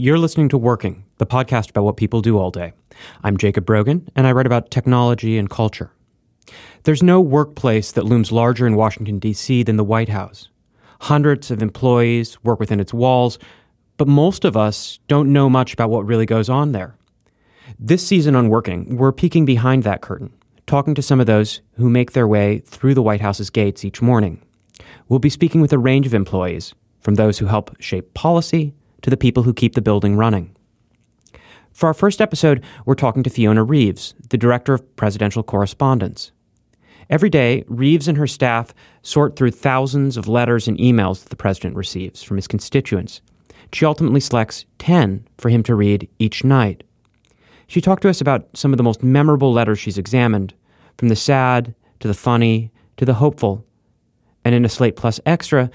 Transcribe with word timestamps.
You're 0.00 0.20
listening 0.20 0.48
to 0.50 0.58
Working, 0.58 1.02
the 1.16 1.26
podcast 1.26 1.70
about 1.70 1.82
what 1.82 1.96
people 1.96 2.22
do 2.22 2.38
all 2.38 2.52
day. 2.52 2.72
I'm 3.24 3.36
Jacob 3.36 3.66
Brogan, 3.66 4.08
and 4.14 4.28
I 4.28 4.32
write 4.32 4.46
about 4.46 4.70
technology 4.70 5.36
and 5.36 5.50
culture. 5.50 5.90
There's 6.84 7.02
no 7.02 7.20
workplace 7.20 7.90
that 7.90 8.04
looms 8.04 8.30
larger 8.30 8.64
in 8.64 8.76
Washington, 8.76 9.18
D.C. 9.18 9.64
than 9.64 9.76
the 9.76 9.82
White 9.82 10.08
House. 10.08 10.50
Hundreds 11.00 11.50
of 11.50 11.62
employees 11.62 12.38
work 12.44 12.60
within 12.60 12.78
its 12.78 12.94
walls, 12.94 13.40
but 13.96 14.06
most 14.06 14.44
of 14.44 14.56
us 14.56 15.00
don't 15.08 15.32
know 15.32 15.50
much 15.50 15.72
about 15.72 15.90
what 15.90 16.06
really 16.06 16.26
goes 16.26 16.48
on 16.48 16.70
there. 16.70 16.94
This 17.76 18.06
season 18.06 18.36
on 18.36 18.50
Working, 18.50 18.98
we're 18.98 19.10
peeking 19.10 19.44
behind 19.44 19.82
that 19.82 20.00
curtain, 20.00 20.32
talking 20.68 20.94
to 20.94 21.02
some 21.02 21.18
of 21.18 21.26
those 21.26 21.60
who 21.72 21.90
make 21.90 22.12
their 22.12 22.28
way 22.28 22.60
through 22.60 22.94
the 22.94 23.02
White 23.02 23.20
House's 23.20 23.50
gates 23.50 23.84
each 23.84 24.00
morning. 24.00 24.40
We'll 25.08 25.18
be 25.18 25.28
speaking 25.28 25.60
with 25.60 25.72
a 25.72 25.76
range 25.78 26.06
of 26.06 26.14
employees, 26.14 26.72
from 27.00 27.16
those 27.16 27.38
who 27.38 27.46
help 27.46 27.74
shape 27.80 28.14
policy 28.14 28.74
to 29.08 29.10
the 29.10 29.16
people 29.16 29.42
who 29.42 29.54
keep 29.54 29.74
the 29.74 29.80
building 29.80 30.16
running. 30.16 30.54
For 31.72 31.86
our 31.86 31.94
first 31.94 32.20
episode, 32.20 32.62
we're 32.84 32.94
talking 32.94 33.22
to 33.22 33.30
Fiona 33.30 33.64
Reeves, 33.64 34.14
the 34.28 34.36
Director 34.36 34.74
of 34.74 34.96
Presidential 34.96 35.42
Correspondence. 35.42 36.30
Every 37.08 37.30
day, 37.30 37.64
Reeves 37.68 38.06
and 38.06 38.18
her 38.18 38.26
staff 38.26 38.74
sort 39.00 39.34
through 39.34 39.52
thousands 39.52 40.18
of 40.18 40.28
letters 40.28 40.68
and 40.68 40.76
emails 40.76 41.22
that 41.22 41.30
the 41.30 41.36
President 41.36 41.74
receives 41.74 42.22
from 42.22 42.36
his 42.36 42.46
constituents. 42.46 43.22
She 43.72 43.86
ultimately 43.86 44.20
selects 44.20 44.66
10 44.78 45.26
for 45.38 45.48
him 45.48 45.62
to 45.62 45.74
read 45.74 46.06
each 46.18 46.44
night. 46.44 46.84
She 47.66 47.80
talked 47.80 48.02
to 48.02 48.10
us 48.10 48.20
about 48.20 48.46
some 48.54 48.74
of 48.74 48.76
the 48.76 48.82
most 48.82 49.02
memorable 49.02 49.52
letters 49.54 49.78
she's 49.78 49.96
examined, 49.96 50.52
from 50.98 51.08
the 51.08 51.16
sad 51.16 51.74
to 52.00 52.08
the 52.08 52.14
funny 52.14 52.70
to 52.98 53.06
the 53.06 53.14
hopeful. 53.14 53.64
And 54.44 54.54
in 54.54 54.66
a 54.66 54.68
Slate 54.68 54.96
Plus 54.96 55.18
Extra, 55.24 55.70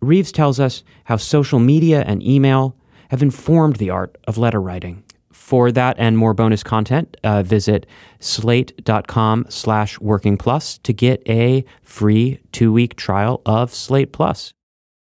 Reeves 0.00 0.30
tells 0.30 0.60
us 0.60 0.84
how 1.04 1.16
social 1.16 1.58
media 1.58 2.04
and 2.06 2.22
email 2.22 2.76
have 3.10 3.22
informed 3.22 3.76
the 3.76 3.90
art 3.90 4.16
of 4.26 4.38
letter 4.38 4.60
writing. 4.60 5.02
For 5.32 5.70
that 5.70 5.96
and 5.98 6.18
more 6.18 6.34
bonus 6.34 6.62
content, 6.62 7.16
uh, 7.22 7.42
visit 7.42 7.86
slate.com 8.18 9.46
slash 9.48 10.00
working 10.00 10.36
plus 10.36 10.78
to 10.78 10.92
get 10.92 11.22
a 11.28 11.64
free 11.82 12.40
two 12.52 12.72
week 12.72 12.96
trial 12.96 13.42
of 13.46 13.72
Slate 13.72 14.12
Plus. 14.12 14.54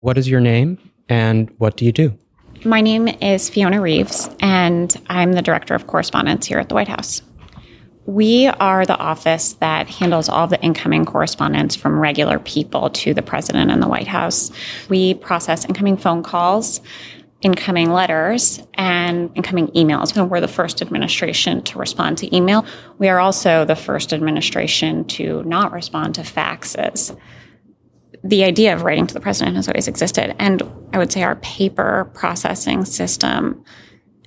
What 0.02 0.18
is 0.18 0.30
your 0.30 0.40
name 0.40 0.78
and 1.10 1.50
what 1.58 1.76
do 1.76 1.84
you 1.84 1.92
do? 1.92 2.18
My 2.66 2.82
name 2.82 3.08
is 3.08 3.50
Fiona 3.50 3.82
Reeves, 3.82 4.30
and 4.40 4.96
I'm 5.08 5.34
the 5.34 5.42
Director 5.42 5.76
of 5.76 5.88
Correspondence 5.88 6.46
here 6.46 6.60
at 6.60 6.70
the 6.70 6.76
White 6.76 6.90
House. 6.90 7.22
We 8.06 8.48
are 8.48 8.86
the 8.86 8.98
office 8.98 9.54
that 9.54 9.88
handles 9.88 10.30
all 10.30 10.48
the 10.48 10.62
incoming 10.62 11.06
correspondence 11.06 11.76
from 11.76 12.00
regular 12.00 12.40
people 12.40 12.90
to 12.90 13.14
the 13.14 13.22
President 13.22 13.72
and 13.72 13.82
the 13.82 13.88
White 13.88 14.08
House. 14.08 14.52
We 14.90 15.14
process 15.14 15.64
incoming 15.64 15.98
phone 15.98 16.24
calls, 16.24 16.82
incoming 17.42 17.92
letters, 17.92 18.62
and 18.74 19.32
incoming 19.36 19.68
emails. 19.70 20.16
And 20.16 20.30
we're 20.30 20.42
the 20.42 20.48
first 20.48 20.82
administration 20.82 21.64
to 21.64 21.80
respond 21.80 22.18
to 22.18 22.36
email. 22.36 22.66
We 22.98 23.08
are 23.08 23.20
also 23.20 23.64
the 23.64 23.76
first 23.76 24.12
administration 24.12 25.06
to 25.06 25.44
not 25.44 25.72
respond 25.72 26.16
to 26.16 26.22
faxes 26.22 27.18
the 28.24 28.44
idea 28.44 28.74
of 28.74 28.84
writing 28.84 29.08
to 29.08 29.14
the 29.14 29.20
president 29.20 29.56
has 29.56 29.68
always 29.68 29.88
existed. 29.88 30.36
And 30.40 30.62
I 30.94 30.98
would 30.98 31.12
say 31.12 31.24
our 31.24 31.38
paper 31.38 32.12
processing 32.14 32.86
system 32.86 33.64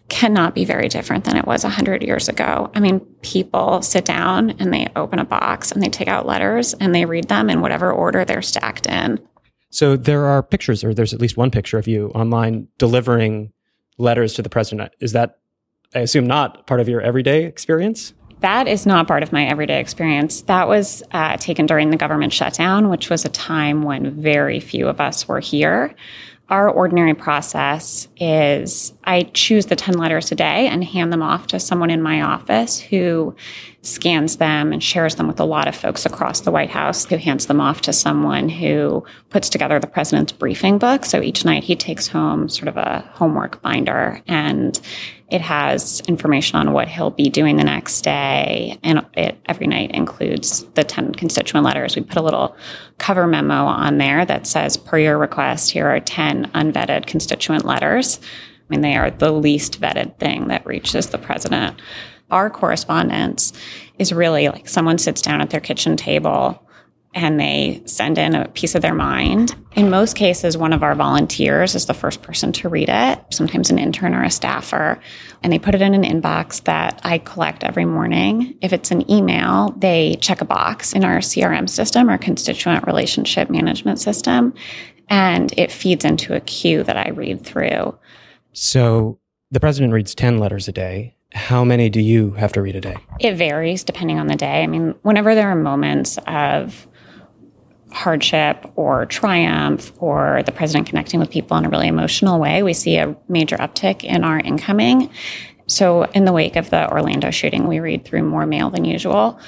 cannot 0.08 0.54
be 0.54 0.64
very 0.64 0.88
different 0.88 1.24
than 1.24 1.36
it 1.36 1.46
was 1.46 1.64
100 1.64 2.02
years 2.02 2.28
ago. 2.28 2.70
I 2.74 2.80
mean, 2.80 3.00
people 3.22 3.80
sit 3.82 4.04
down 4.04 4.50
and 4.58 4.72
they 4.72 4.90
open 4.94 5.18
a 5.18 5.24
box 5.24 5.72
and 5.72 5.82
they 5.82 5.88
take 5.88 6.08
out 6.08 6.26
letters 6.26 6.74
and 6.74 6.94
they 6.94 7.06
read 7.06 7.28
them 7.28 7.48
in 7.48 7.60
whatever 7.60 7.90
order 7.92 8.24
they're 8.24 8.42
stacked 8.42 8.86
in. 8.86 9.18
So 9.72 9.96
there 9.96 10.26
are 10.26 10.42
pictures, 10.42 10.84
or 10.84 10.92
there's 10.92 11.14
at 11.14 11.20
least 11.20 11.38
one 11.38 11.50
picture 11.50 11.78
of 11.78 11.88
you 11.88 12.08
online 12.08 12.68
delivering 12.76 13.52
letters 13.96 14.34
to 14.34 14.42
the 14.42 14.50
president. 14.50 14.92
Is 15.00 15.12
that, 15.12 15.38
I 15.94 16.00
assume, 16.00 16.26
not 16.26 16.66
part 16.66 16.80
of 16.80 16.88
your 16.88 17.00
everyday 17.00 17.44
experience? 17.44 18.12
That 18.40 18.68
is 18.68 18.84
not 18.84 19.08
part 19.08 19.22
of 19.22 19.32
my 19.32 19.46
everyday 19.46 19.80
experience. 19.80 20.42
That 20.42 20.68
was 20.68 21.02
uh, 21.12 21.38
taken 21.38 21.64
during 21.64 21.90
the 21.90 21.96
government 21.96 22.34
shutdown, 22.34 22.90
which 22.90 23.08
was 23.08 23.24
a 23.24 23.30
time 23.30 23.82
when 23.82 24.10
very 24.20 24.60
few 24.60 24.88
of 24.88 25.00
us 25.00 25.26
were 25.26 25.40
here. 25.40 25.94
Our 26.50 26.68
ordinary 26.68 27.14
process 27.14 28.08
is 28.18 28.92
I 29.04 29.24
choose 29.34 29.66
the 29.66 29.76
10 29.76 29.98
letters 29.98 30.30
a 30.30 30.34
day 30.34 30.68
and 30.68 30.84
hand 30.84 31.12
them 31.12 31.22
off 31.22 31.48
to 31.48 31.60
someone 31.60 31.90
in 31.90 32.02
my 32.02 32.22
office 32.22 32.80
who 32.80 33.34
scans 33.82 34.36
them 34.36 34.72
and 34.72 34.82
shares 34.82 35.16
them 35.16 35.26
with 35.26 35.40
a 35.40 35.44
lot 35.44 35.66
of 35.66 35.74
folks 35.74 36.06
across 36.06 36.40
the 36.40 36.52
White 36.52 36.70
House, 36.70 37.04
who 37.04 37.16
hands 37.16 37.46
them 37.46 37.60
off 37.60 37.80
to 37.82 37.92
someone 37.92 38.48
who 38.48 39.04
puts 39.30 39.48
together 39.48 39.80
the 39.80 39.88
president's 39.88 40.30
briefing 40.32 40.78
book. 40.78 41.04
So 41.04 41.20
each 41.20 41.44
night 41.44 41.64
he 41.64 41.74
takes 41.74 42.06
home 42.06 42.48
sort 42.48 42.68
of 42.68 42.76
a 42.76 43.00
homework 43.14 43.60
binder 43.60 44.22
and 44.28 44.80
it 45.32 45.40
has 45.40 46.00
information 46.06 46.58
on 46.58 46.72
what 46.72 46.88
he'll 46.88 47.10
be 47.10 47.30
doing 47.30 47.56
the 47.56 47.64
next 47.64 48.02
day. 48.02 48.78
And 48.84 49.04
it 49.14 49.38
every 49.46 49.66
night 49.66 49.90
includes 49.92 50.64
the 50.74 50.84
10 50.84 51.14
constituent 51.14 51.64
letters. 51.64 51.96
We 51.96 52.02
put 52.02 52.18
a 52.18 52.22
little 52.22 52.54
cover 52.98 53.26
memo 53.26 53.64
on 53.64 53.98
there 53.98 54.24
that 54.26 54.46
says, 54.46 54.76
per 54.76 54.98
your 54.98 55.18
request, 55.18 55.70
here 55.70 55.88
are 55.88 56.00
10 56.00 56.50
unvetted 56.52 57.06
constituent 57.06 57.64
letters. 57.64 58.20
Mean, 58.72 58.80
they 58.80 58.96
are 58.96 59.10
the 59.10 59.30
least 59.30 59.82
vetted 59.82 60.16
thing 60.16 60.48
that 60.48 60.64
reaches 60.64 61.08
the 61.08 61.18
president. 61.18 61.78
Our 62.30 62.48
correspondence 62.48 63.52
is 63.98 64.14
really 64.14 64.48
like 64.48 64.66
someone 64.66 64.96
sits 64.96 65.20
down 65.20 65.42
at 65.42 65.50
their 65.50 65.60
kitchen 65.60 65.94
table 65.94 66.66
and 67.14 67.38
they 67.38 67.82
send 67.84 68.16
in 68.16 68.34
a 68.34 68.48
piece 68.48 68.74
of 68.74 68.80
their 68.80 68.94
mind. 68.94 69.54
In 69.72 69.90
most 69.90 70.16
cases, 70.16 70.56
one 70.56 70.72
of 70.72 70.82
our 70.82 70.94
volunteers 70.94 71.74
is 71.74 71.84
the 71.84 71.92
first 71.92 72.22
person 72.22 72.50
to 72.52 72.70
read 72.70 72.88
it, 72.88 73.18
sometimes 73.30 73.68
an 73.68 73.78
intern 73.78 74.14
or 74.14 74.22
a 74.22 74.30
staffer, 74.30 74.98
and 75.42 75.52
they 75.52 75.58
put 75.58 75.74
it 75.74 75.82
in 75.82 75.92
an 75.92 76.04
inbox 76.04 76.64
that 76.64 76.98
I 77.04 77.18
collect 77.18 77.64
every 77.64 77.84
morning. 77.84 78.56
If 78.62 78.72
it's 78.72 78.90
an 78.90 79.10
email, 79.10 79.74
they 79.76 80.16
check 80.22 80.40
a 80.40 80.46
box 80.46 80.94
in 80.94 81.04
our 81.04 81.18
CRM 81.18 81.68
system, 81.68 82.08
our 82.08 82.16
constituent 82.16 82.86
relationship 82.86 83.50
management 83.50 84.00
system, 84.00 84.54
and 85.10 85.52
it 85.58 85.70
feeds 85.70 86.06
into 86.06 86.34
a 86.34 86.40
queue 86.40 86.82
that 86.84 86.96
I 86.96 87.10
read 87.10 87.44
through. 87.44 87.98
So 88.52 89.18
the 89.50 89.60
president 89.60 89.92
reads 89.92 90.14
10 90.14 90.38
letters 90.38 90.68
a 90.68 90.72
day. 90.72 91.16
How 91.32 91.64
many 91.64 91.88
do 91.88 92.00
you 92.00 92.32
have 92.32 92.52
to 92.52 92.62
read 92.62 92.76
a 92.76 92.80
day? 92.80 92.96
It 93.18 93.34
varies 93.34 93.84
depending 93.84 94.18
on 94.18 94.26
the 94.26 94.36
day. 94.36 94.62
I 94.62 94.66
mean, 94.66 94.94
whenever 95.02 95.34
there 95.34 95.48
are 95.48 95.54
moments 95.54 96.18
of 96.26 96.86
hardship 97.90 98.70
or 98.76 99.06
triumph 99.06 99.92
or 99.98 100.42
the 100.44 100.52
president 100.52 100.88
connecting 100.88 101.20
with 101.20 101.30
people 101.30 101.56
in 101.56 101.64
a 101.64 101.68
really 101.68 101.88
emotional 101.88 102.38
way, 102.38 102.62
we 102.62 102.72
see 102.72 102.96
a 102.96 103.16
major 103.28 103.56
uptick 103.56 104.04
in 104.04 104.24
our 104.24 104.38
incoming. 104.38 105.10
So, 105.66 106.04
in 106.04 106.24
the 106.24 106.32
wake 106.32 106.56
of 106.56 106.70
the 106.70 106.90
Orlando 106.90 107.30
shooting, 107.30 107.66
we 107.66 107.78
read 107.80 108.04
through 108.04 108.24
more 108.24 108.44
mail 108.46 108.68
than 108.68 108.84
usual. 108.84 109.38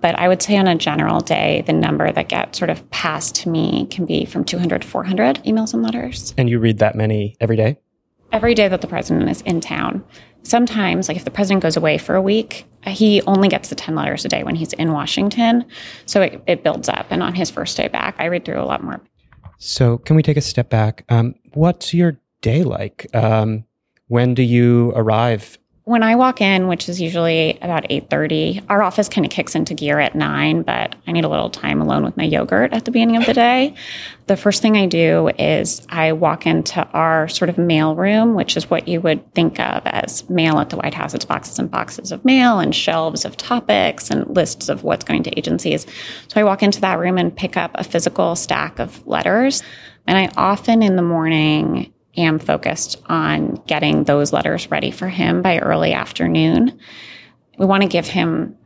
But 0.00 0.18
I 0.18 0.28
would 0.28 0.40
say 0.40 0.56
on 0.56 0.66
a 0.66 0.76
general 0.76 1.20
day, 1.20 1.62
the 1.66 1.72
number 1.72 2.10
that 2.10 2.28
gets 2.28 2.58
sort 2.58 2.70
of 2.70 2.88
passed 2.90 3.34
to 3.36 3.48
me 3.48 3.86
can 3.90 4.06
be 4.06 4.24
from 4.24 4.44
200 4.44 4.82
to 4.82 4.88
400 4.88 5.42
emails 5.44 5.74
and 5.74 5.82
letters. 5.82 6.32
And 6.38 6.48
you 6.48 6.58
read 6.58 6.78
that 6.78 6.94
many 6.94 7.36
every 7.40 7.56
day? 7.56 7.78
Every 8.34 8.54
day 8.54 8.66
that 8.66 8.80
the 8.80 8.88
president 8.88 9.30
is 9.30 9.42
in 9.42 9.60
town. 9.60 10.02
Sometimes, 10.42 11.06
like 11.06 11.16
if 11.16 11.24
the 11.24 11.30
president 11.30 11.62
goes 11.62 11.76
away 11.76 11.98
for 11.98 12.16
a 12.16 12.20
week, 12.20 12.66
he 12.84 13.22
only 13.28 13.46
gets 13.46 13.68
the 13.68 13.76
10 13.76 13.94
letters 13.94 14.24
a 14.24 14.28
day 14.28 14.42
when 14.42 14.56
he's 14.56 14.72
in 14.72 14.92
Washington. 14.92 15.64
So 16.04 16.20
it, 16.20 16.42
it 16.48 16.64
builds 16.64 16.88
up. 16.88 17.06
And 17.10 17.22
on 17.22 17.32
his 17.36 17.48
first 17.48 17.76
day 17.76 17.86
back, 17.86 18.16
I 18.18 18.24
read 18.24 18.44
through 18.44 18.60
a 18.60 18.66
lot 18.66 18.82
more. 18.82 19.00
So, 19.58 19.98
can 19.98 20.16
we 20.16 20.22
take 20.24 20.36
a 20.36 20.40
step 20.40 20.68
back? 20.68 21.04
Um, 21.10 21.36
what's 21.52 21.94
your 21.94 22.18
day 22.40 22.64
like? 22.64 23.06
Um, 23.14 23.66
when 24.08 24.34
do 24.34 24.42
you 24.42 24.92
arrive 24.96 25.56
when 25.84 26.02
I 26.02 26.16
walk 26.16 26.40
in, 26.40 26.66
which 26.66 26.88
is 26.88 26.98
usually 26.98 27.58
about 27.60 27.84
8:30, 27.90 28.62
our 28.70 28.82
office 28.82 29.06
kind 29.06 29.26
of 29.26 29.30
kicks 29.30 29.54
into 29.54 29.74
gear 29.74 29.98
at 30.00 30.14
9, 30.14 30.62
but 30.62 30.94
I 31.06 31.12
need 31.12 31.24
a 31.24 31.28
little 31.28 31.50
time 31.50 31.82
alone 31.82 32.04
with 32.04 32.16
my 32.16 32.24
yogurt 32.24 32.72
at 32.72 32.86
the 32.86 32.90
beginning 32.90 33.18
of 33.18 33.26
the 33.26 33.34
day. 33.34 33.74
The 34.26 34.36
first 34.38 34.62
thing 34.62 34.78
I 34.78 34.86
do 34.86 35.28
is 35.38 35.86
I 35.90 36.12
walk 36.12 36.46
into 36.46 36.82
our 36.94 37.28
sort 37.28 37.50
of 37.50 37.58
mail 37.58 37.94
room, 37.94 38.34
which 38.34 38.56
is 38.56 38.70
what 38.70 38.88
you 38.88 39.02
would 39.02 39.34
think 39.34 39.60
of 39.60 39.82
as 39.84 40.28
mail 40.30 40.58
at 40.58 40.70
the 40.70 40.76
White 40.76 40.94
House. 40.94 41.12
It's 41.12 41.26
boxes 41.26 41.58
and 41.58 41.70
boxes 41.70 42.10
of 42.10 42.24
mail 42.24 42.60
and 42.60 42.74
shelves 42.74 43.26
of 43.26 43.36
topics 43.36 44.10
and 44.10 44.26
lists 44.34 44.70
of 44.70 44.84
what's 44.84 45.04
going 45.04 45.22
to 45.24 45.38
agencies. 45.38 45.86
So 46.28 46.40
I 46.40 46.44
walk 46.44 46.62
into 46.62 46.80
that 46.80 46.98
room 46.98 47.18
and 47.18 47.36
pick 47.36 47.58
up 47.58 47.72
a 47.74 47.84
physical 47.84 48.36
stack 48.36 48.78
of 48.78 49.06
letters. 49.06 49.62
And 50.06 50.16
I 50.16 50.30
often 50.36 50.82
in 50.82 50.96
the 50.96 51.02
morning 51.02 51.92
am 52.16 52.38
focused 52.38 53.00
on 53.06 53.62
getting 53.66 54.04
those 54.04 54.32
letters 54.32 54.70
ready 54.70 54.90
for 54.90 55.08
him 55.08 55.42
by 55.42 55.58
early 55.58 55.92
afternoon. 55.92 56.78
We 57.58 57.66
want 57.66 57.82
to 57.82 57.88
give 57.88 58.06
him 58.06 58.56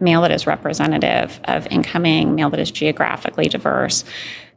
mail 0.00 0.22
that 0.22 0.30
is 0.30 0.46
representative 0.46 1.40
of 1.44 1.66
incoming, 1.66 2.34
mail 2.34 2.50
that 2.50 2.60
is 2.60 2.70
geographically 2.70 3.48
diverse. 3.48 4.04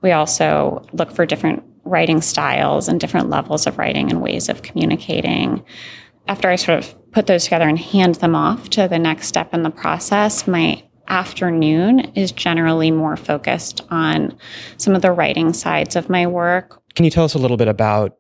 We 0.01 0.11
also 0.11 0.85
look 0.93 1.11
for 1.11 1.25
different 1.25 1.63
writing 1.83 2.21
styles 2.21 2.87
and 2.87 2.99
different 2.99 3.29
levels 3.29 3.67
of 3.67 3.77
writing 3.77 4.09
and 4.09 4.21
ways 4.21 4.47
of 4.49 4.61
communicating. 4.61 5.63
After 6.27 6.49
I 6.49 6.55
sort 6.55 6.79
of 6.79 7.11
put 7.11 7.27
those 7.27 7.43
together 7.43 7.67
and 7.67 7.77
hand 7.77 8.15
them 8.15 8.35
off 8.35 8.69
to 8.71 8.87
the 8.87 8.99
next 8.99 9.27
step 9.27 9.53
in 9.53 9.63
the 9.63 9.69
process, 9.69 10.47
my 10.47 10.81
afternoon 11.09 11.99
is 12.15 12.31
generally 12.31 12.89
more 12.89 13.17
focused 13.17 13.81
on 13.89 14.37
some 14.77 14.95
of 14.95 15.01
the 15.01 15.11
writing 15.11 15.51
sides 15.51 15.97
of 15.97 16.09
my 16.09 16.25
work. 16.25 16.81
Can 16.95 17.03
you 17.03 17.11
tell 17.11 17.25
us 17.25 17.33
a 17.33 17.39
little 17.39 17.57
bit 17.57 17.67
about 17.67 18.17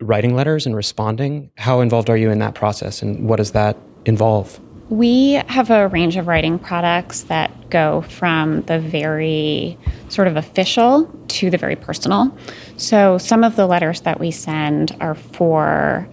writing 0.00 0.34
letters 0.34 0.66
and 0.66 0.76
responding. 0.76 1.50
How 1.56 1.80
involved 1.80 2.10
are 2.10 2.16
you 2.16 2.30
in 2.30 2.38
that 2.40 2.54
process 2.54 3.02
and 3.02 3.28
what 3.28 3.36
does 3.36 3.52
that 3.52 3.76
involve? 4.04 4.60
We 4.88 5.32
have 5.48 5.70
a 5.70 5.88
range 5.88 6.16
of 6.16 6.28
writing 6.28 6.58
products 6.58 7.22
that 7.24 7.70
go 7.70 8.02
from 8.02 8.62
the 8.62 8.78
very 8.78 9.76
sort 10.08 10.28
of 10.28 10.36
official 10.36 11.06
to 11.28 11.50
the 11.50 11.58
very 11.58 11.74
personal. 11.74 12.36
So 12.76 13.18
some 13.18 13.42
of 13.42 13.56
the 13.56 13.66
letters 13.66 14.02
that 14.02 14.20
we 14.20 14.30
send 14.30 14.96
are 15.00 15.16
for 15.16 16.08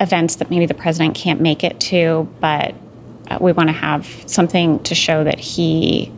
events 0.00 0.36
that 0.36 0.50
maybe 0.50 0.66
the 0.66 0.74
president 0.74 1.14
can't 1.14 1.40
make 1.40 1.62
it 1.62 1.78
to, 1.78 2.28
but 2.40 2.74
uh, 3.28 3.38
we 3.40 3.52
want 3.52 3.68
to 3.68 3.74
have 3.74 4.06
something 4.26 4.82
to 4.82 4.94
show 4.96 5.22
that 5.22 5.38
he 5.38 6.12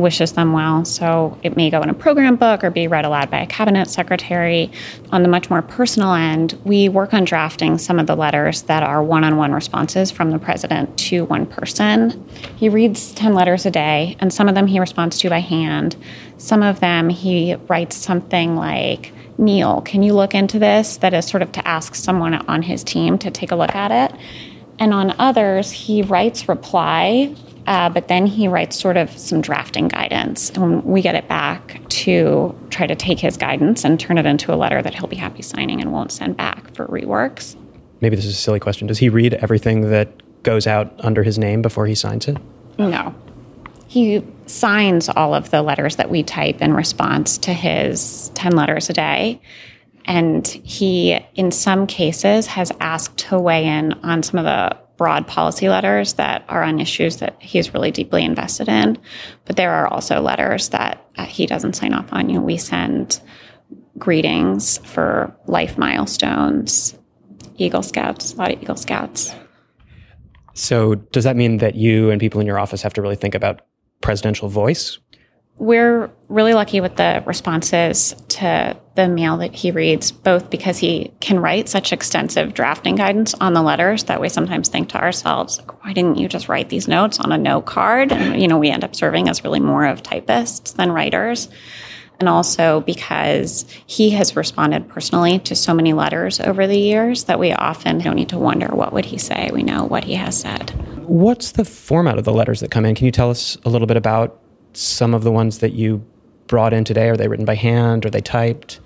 wishes 0.00 0.32
them 0.32 0.52
well. 0.52 0.84
So 0.84 1.38
it 1.42 1.56
may 1.56 1.70
go 1.70 1.82
in 1.82 1.88
a 1.88 1.94
program 1.94 2.36
book 2.36 2.64
or 2.64 2.70
be 2.70 2.88
read 2.88 3.04
aloud 3.04 3.30
by 3.30 3.40
a 3.40 3.46
cabinet 3.46 3.88
secretary. 3.88 4.70
On 5.12 5.22
the 5.22 5.28
much 5.28 5.50
more 5.50 5.62
personal 5.62 6.12
end, 6.12 6.58
we 6.64 6.88
work 6.88 7.14
on 7.14 7.24
drafting 7.24 7.78
some 7.78 7.98
of 7.98 8.06
the 8.06 8.16
letters 8.16 8.62
that 8.62 8.82
are 8.82 9.02
one 9.02 9.24
on 9.24 9.36
one 9.36 9.52
responses 9.52 10.10
from 10.10 10.30
the 10.30 10.38
president 10.38 10.98
to 10.98 11.24
one 11.24 11.46
person. 11.46 12.26
He 12.56 12.68
reads 12.68 13.12
10 13.12 13.34
letters 13.34 13.66
a 13.66 13.70
day, 13.70 14.16
and 14.20 14.32
some 14.32 14.48
of 14.48 14.54
them 14.54 14.66
he 14.66 14.80
responds 14.80 15.18
to 15.18 15.30
by 15.30 15.40
hand. 15.40 15.96
Some 16.38 16.62
of 16.62 16.80
them 16.80 17.08
he 17.08 17.54
writes 17.68 17.96
something 17.96 18.56
like, 18.56 19.12
Neil, 19.38 19.80
can 19.80 20.02
you 20.02 20.14
look 20.14 20.34
into 20.34 20.58
this? 20.58 20.98
That 20.98 21.14
is 21.14 21.26
sort 21.26 21.42
of 21.42 21.52
to 21.52 21.66
ask 21.66 21.94
someone 21.94 22.34
on 22.34 22.62
his 22.62 22.84
team 22.84 23.18
to 23.18 23.30
take 23.30 23.52
a 23.52 23.56
look 23.56 23.74
at 23.74 23.90
it. 24.12 24.20
And 24.78 24.94
on 24.94 25.14
others, 25.18 25.70
he 25.70 26.02
writes 26.02 26.48
reply 26.48 27.34
uh, 27.66 27.88
but 27.88 28.08
then 28.08 28.26
he 28.26 28.48
writes 28.48 28.78
sort 28.78 28.96
of 28.96 29.10
some 29.10 29.40
drafting 29.40 29.88
guidance. 29.88 30.50
And 30.50 30.84
we 30.84 31.02
get 31.02 31.14
it 31.14 31.28
back 31.28 31.80
to 31.88 32.54
try 32.70 32.86
to 32.86 32.94
take 32.94 33.18
his 33.18 33.36
guidance 33.36 33.84
and 33.84 33.98
turn 33.98 34.18
it 34.18 34.26
into 34.26 34.52
a 34.52 34.56
letter 34.56 34.82
that 34.82 34.94
he'll 34.94 35.08
be 35.08 35.16
happy 35.16 35.42
signing 35.42 35.80
and 35.80 35.92
won't 35.92 36.12
send 36.12 36.36
back 36.36 36.74
for 36.74 36.86
reworks. 36.86 37.56
Maybe 38.00 38.16
this 38.16 38.24
is 38.24 38.32
a 38.32 38.36
silly 38.36 38.60
question. 38.60 38.86
Does 38.86 38.98
he 38.98 39.08
read 39.08 39.34
everything 39.34 39.90
that 39.90 40.08
goes 40.42 40.66
out 40.66 40.92
under 41.00 41.22
his 41.22 41.38
name 41.38 41.62
before 41.62 41.86
he 41.86 41.94
signs 41.94 42.28
it? 42.28 42.38
No. 42.78 43.14
He 43.88 44.24
signs 44.46 45.08
all 45.08 45.34
of 45.34 45.50
the 45.50 45.62
letters 45.62 45.96
that 45.96 46.10
we 46.10 46.22
type 46.22 46.62
in 46.62 46.72
response 46.72 47.38
to 47.38 47.52
his 47.52 48.30
10 48.34 48.52
letters 48.52 48.88
a 48.88 48.92
day. 48.92 49.40
And 50.06 50.46
he, 50.46 51.18
in 51.34 51.50
some 51.50 51.86
cases, 51.86 52.46
has 52.46 52.72
asked 52.80 53.18
to 53.18 53.38
weigh 53.38 53.66
in 53.66 53.92
on 54.02 54.22
some 54.22 54.38
of 54.38 54.44
the 54.44 54.78
broad 55.00 55.26
policy 55.26 55.70
letters 55.70 56.12
that 56.12 56.44
are 56.50 56.62
on 56.62 56.78
issues 56.78 57.16
that 57.16 57.34
he's 57.38 57.72
really 57.72 57.90
deeply 57.90 58.22
invested 58.22 58.68
in. 58.68 58.98
But 59.46 59.56
there 59.56 59.72
are 59.72 59.88
also 59.88 60.20
letters 60.20 60.68
that 60.68 61.02
uh, 61.16 61.24
he 61.24 61.46
doesn't 61.46 61.72
sign 61.72 61.94
off 61.94 62.12
on. 62.12 62.28
You 62.28 62.34
know, 62.34 62.42
we 62.42 62.58
send 62.58 63.18
greetings 63.96 64.76
for 64.86 65.34
life 65.46 65.78
milestones, 65.78 66.98
Eagle 67.56 67.82
Scouts, 67.82 68.34
a 68.34 68.36
lot 68.36 68.52
of 68.52 68.60
Eagle 68.60 68.76
Scouts. 68.76 69.34
So, 70.52 70.96
does 70.96 71.24
that 71.24 71.34
mean 71.34 71.56
that 71.56 71.76
you 71.76 72.10
and 72.10 72.20
people 72.20 72.42
in 72.42 72.46
your 72.46 72.58
office 72.58 72.82
have 72.82 72.92
to 72.92 73.00
really 73.00 73.16
think 73.16 73.34
about 73.34 73.62
presidential 74.02 74.50
voice 74.50 74.98
we're 75.60 76.10
really 76.28 76.54
lucky 76.54 76.80
with 76.80 76.96
the 76.96 77.22
responses 77.26 78.14
to 78.28 78.74
the 78.94 79.08
mail 79.08 79.36
that 79.36 79.54
he 79.54 79.70
reads, 79.70 80.10
both 80.10 80.48
because 80.48 80.78
he 80.78 81.12
can 81.20 81.38
write 81.38 81.68
such 81.68 81.92
extensive 81.92 82.54
drafting 82.54 82.96
guidance 82.96 83.34
on 83.34 83.52
the 83.52 83.60
letters 83.60 84.04
that 84.04 84.22
we 84.22 84.30
sometimes 84.30 84.70
think 84.70 84.88
to 84.88 84.96
ourselves, 84.96 85.58
like, 85.58 85.84
why 85.84 85.92
didn't 85.92 86.16
you 86.16 86.28
just 86.28 86.48
write 86.48 86.70
these 86.70 86.88
notes 86.88 87.20
on 87.20 87.30
a 87.30 87.36
note 87.36 87.66
card? 87.66 88.10
And, 88.10 88.40
you 88.40 88.48
know, 88.48 88.58
we 88.58 88.70
end 88.70 88.84
up 88.84 88.96
serving 88.96 89.28
as 89.28 89.44
really 89.44 89.60
more 89.60 89.84
of 89.84 90.02
typists 90.02 90.72
than 90.72 90.92
writers. 90.92 91.50
And 92.18 92.28
also 92.28 92.80
because 92.80 93.66
he 93.86 94.10
has 94.10 94.36
responded 94.36 94.88
personally 94.88 95.40
to 95.40 95.54
so 95.54 95.74
many 95.74 95.92
letters 95.92 96.40
over 96.40 96.66
the 96.66 96.78
years 96.78 97.24
that 97.24 97.38
we 97.38 97.52
often 97.52 97.98
don't 97.98 98.16
need 98.16 98.30
to 98.30 98.38
wonder 98.38 98.68
what 98.68 98.94
would 98.94 99.04
he 99.04 99.18
say. 99.18 99.50
We 99.52 99.62
know 99.62 99.84
what 99.84 100.04
he 100.04 100.14
has 100.14 100.40
said. 100.40 100.70
What's 101.06 101.52
the 101.52 101.66
format 101.66 102.18
of 102.18 102.24
the 102.24 102.32
letters 102.32 102.60
that 102.60 102.70
come 102.70 102.86
in? 102.86 102.94
Can 102.94 103.04
you 103.04 103.12
tell 103.12 103.28
us 103.28 103.58
a 103.66 103.68
little 103.68 103.86
bit 103.86 103.98
about 103.98 104.40
some 104.72 105.14
of 105.14 105.22
the 105.24 105.32
ones 105.32 105.58
that 105.58 105.72
you 105.72 106.04
brought 106.46 106.72
in 106.72 106.84
today? 106.84 107.08
Are 107.08 107.16
they 107.16 107.28
written 107.28 107.44
by 107.44 107.54
hand? 107.54 108.04
Are 108.06 108.10
they 108.10 108.20
typed? 108.20 108.80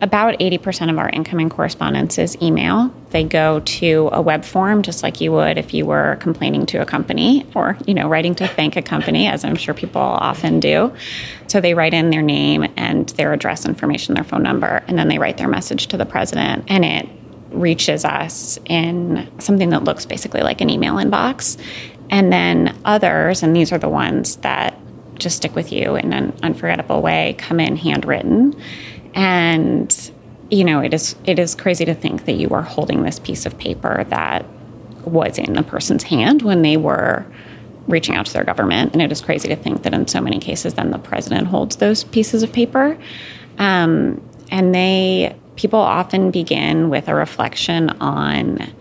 About 0.00 0.38
80% 0.38 0.90
of 0.90 0.98
our 0.98 1.08
incoming 1.08 1.48
correspondence 1.48 2.18
is 2.18 2.40
email. 2.40 2.94
They 3.10 3.24
go 3.24 3.58
to 3.58 4.10
a 4.12 4.22
web 4.22 4.44
form 4.44 4.82
just 4.82 5.02
like 5.02 5.20
you 5.20 5.32
would 5.32 5.58
if 5.58 5.74
you 5.74 5.86
were 5.86 6.16
complaining 6.20 6.66
to 6.66 6.78
a 6.78 6.86
company 6.86 7.44
or, 7.56 7.76
you 7.84 7.94
know, 7.94 8.08
writing 8.08 8.36
to 8.36 8.46
thank 8.46 8.76
a 8.76 8.82
company 8.82 9.26
as 9.26 9.44
I'm 9.44 9.56
sure 9.56 9.74
people 9.74 10.00
often 10.00 10.60
do. 10.60 10.94
So 11.48 11.60
they 11.60 11.74
write 11.74 11.94
in 11.94 12.10
their 12.10 12.22
name 12.22 12.72
and 12.76 13.08
their 13.10 13.32
address 13.32 13.66
information, 13.66 14.14
their 14.14 14.22
phone 14.22 14.44
number, 14.44 14.84
and 14.86 14.96
then 14.96 15.08
they 15.08 15.18
write 15.18 15.36
their 15.36 15.48
message 15.48 15.88
to 15.88 15.96
the 15.96 16.06
president 16.06 16.66
and 16.68 16.84
it 16.84 17.08
reaches 17.50 18.04
us 18.04 18.58
in 18.66 19.28
something 19.40 19.70
that 19.70 19.82
looks 19.82 20.06
basically 20.06 20.42
like 20.42 20.60
an 20.60 20.70
email 20.70 20.94
inbox. 20.94 21.58
And 22.10 22.32
then 22.32 22.78
others, 22.84 23.42
and 23.42 23.54
these 23.54 23.72
are 23.72 23.78
the 23.78 23.88
ones 23.88 24.36
that 24.36 24.78
just 25.18 25.36
stick 25.36 25.54
with 25.54 25.72
you 25.72 25.96
in 25.96 26.12
an 26.12 26.32
unforgettable 26.42 27.02
way 27.02 27.34
come 27.38 27.60
in 27.60 27.76
handwritten. 27.76 28.60
And 29.14 30.12
you 30.50 30.64
know 30.64 30.80
it 30.80 30.94
is 30.94 31.14
it 31.24 31.38
is 31.38 31.54
crazy 31.54 31.84
to 31.84 31.94
think 31.94 32.24
that 32.24 32.32
you 32.32 32.48
are 32.50 32.62
holding 32.62 33.02
this 33.02 33.18
piece 33.18 33.46
of 33.46 33.58
paper 33.58 34.04
that 34.04 34.44
was 35.04 35.38
in 35.38 35.54
the 35.54 35.62
person's 35.62 36.02
hand 36.04 36.42
when 36.42 36.62
they 36.62 36.76
were 36.76 37.26
reaching 37.86 38.14
out 38.14 38.26
to 38.26 38.32
their 38.32 38.44
government. 38.44 38.92
And 38.92 39.00
it 39.00 39.10
is 39.10 39.20
crazy 39.20 39.48
to 39.48 39.56
think 39.56 39.82
that 39.82 39.94
in 39.94 40.06
so 40.06 40.20
many 40.20 40.38
cases 40.38 40.74
then 40.74 40.90
the 40.90 40.98
president 40.98 41.46
holds 41.48 41.76
those 41.76 42.04
pieces 42.04 42.42
of 42.42 42.52
paper. 42.52 42.98
Um, 43.58 44.22
and 44.50 44.74
they 44.74 45.36
people 45.56 45.80
often 45.80 46.30
begin 46.30 46.88
with 46.88 47.08
a 47.08 47.14
reflection 47.14 47.90
on 48.00 48.72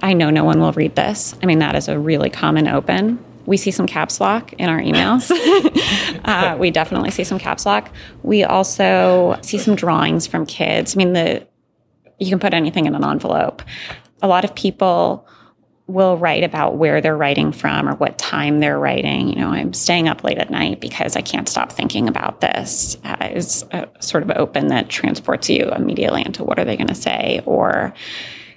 i 0.00 0.12
know 0.12 0.30
no 0.30 0.44
one 0.44 0.60
will 0.60 0.72
read 0.72 0.94
this. 0.94 1.34
I 1.42 1.46
mean 1.46 1.58
that 1.58 1.74
is 1.74 1.88
a 1.88 1.98
really 1.98 2.30
common 2.30 2.68
open 2.68 3.24
we 3.48 3.56
see 3.56 3.70
some 3.70 3.86
caps 3.86 4.20
lock 4.20 4.52
in 4.52 4.68
our 4.68 4.78
emails. 4.78 5.30
uh, 6.24 6.54
we 6.58 6.70
definitely 6.70 7.10
see 7.10 7.24
some 7.24 7.38
caps 7.38 7.64
lock. 7.64 7.90
We 8.22 8.44
also 8.44 9.38
see 9.40 9.56
some 9.56 9.74
drawings 9.74 10.26
from 10.26 10.44
kids. 10.44 10.94
I 10.94 10.98
mean, 10.98 11.14
the 11.14 11.46
you 12.18 12.28
can 12.28 12.40
put 12.40 12.52
anything 12.52 12.84
in 12.84 12.94
an 12.94 13.02
envelope. 13.02 13.62
A 14.20 14.28
lot 14.28 14.44
of 14.44 14.54
people 14.54 15.26
will 15.86 16.18
write 16.18 16.44
about 16.44 16.76
where 16.76 17.00
they're 17.00 17.16
writing 17.16 17.50
from 17.50 17.88
or 17.88 17.94
what 17.94 18.18
time 18.18 18.60
they're 18.60 18.78
writing. 18.78 19.30
You 19.30 19.36
know, 19.36 19.48
I'm 19.48 19.72
staying 19.72 20.08
up 20.08 20.22
late 20.22 20.36
at 20.36 20.50
night 20.50 20.80
because 20.80 21.16
I 21.16 21.22
can't 21.22 21.48
stop 21.48 21.72
thinking 21.72 22.06
about 22.06 22.42
this. 22.42 22.98
Uh, 23.02 23.30
is 23.32 23.64
a 23.70 23.88
sort 24.00 24.24
of 24.24 24.30
open 24.32 24.66
that 24.68 24.90
transports 24.90 25.48
you 25.48 25.70
immediately 25.70 26.22
into 26.22 26.44
what 26.44 26.58
are 26.58 26.66
they 26.66 26.76
going 26.76 26.88
to 26.88 26.94
say 26.94 27.40
or 27.46 27.94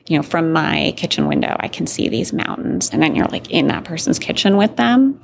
you 0.07 0.17
know, 0.17 0.23
from 0.23 0.51
my 0.51 0.93
kitchen 0.97 1.27
window, 1.27 1.55
I 1.59 1.67
can 1.67 1.87
see 1.87 2.09
these 2.09 2.33
mountains. 2.33 2.89
And 2.91 3.01
then 3.01 3.15
you're 3.15 3.27
like 3.27 3.49
in 3.49 3.67
that 3.67 3.83
person's 3.83 4.19
kitchen 4.19 4.57
with 4.57 4.75
them. 4.75 5.19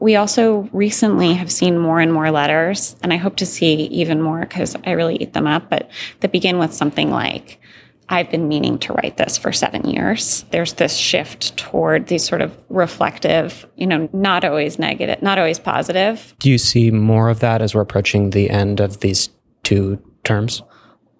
We 0.00 0.16
also 0.16 0.68
recently 0.72 1.32
have 1.34 1.50
seen 1.50 1.78
more 1.78 2.00
and 2.00 2.12
more 2.12 2.32
letters, 2.32 2.96
and 3.04 3.12
I 3.12 3.16
hope 3.16 3.36
to 3.36 3.46
see 3.46 3.84
even 3.84 4.20
more 4.20 4.40
because 4.40 4.74
I 4.84 4.92
really 4.92 5.14
eat 5.14 5.32
them 5.32 5.46
up, 5.46 5.70
but 5.70 5.88
that 6.20 6.32
begin 6.32 6.58
with 6.58 6.74
something 6.74 7.10
like, 7.10 7.60
I've 8.08 8.28
been 8.28 8.48
meaning 8.48 8.78
to 8.80 8.92
write 8.94 9.16
this 9.16 9.38
for 9.38 9.52
seven 9.52 9.88
years. 9.88 10.44
There's 10.50 10.74
this 10.74 10.96
shift 10.96 11.56
toward 11.56 12.08
these 12.08 12.24
sort 12.24 12.42
of 12.42 12.58
reflective, 12.68 13.64
you 13.76 13.86
know, 13.86 14.08
not 14.12 14.44
always 14.44 14.76
negative, 14.76 15.22
not 15.22 15.38
always 15.38 15.60
positive. 15.60 16.34
Do 16.40 16.50
you 16.50 16.58
see 16.58 16.90
more 16.90 17.28
of 17.28 17.38
that 17.38 17.62
as 17.62 17.74
we're 17.74 17.80
approaching 17.80 18.30
the 18.30 18.50
end 18.50 18.80
of 18.80 19.00
these 19.00 19.30
two 19.62 20.02
terms? 20.24 20.62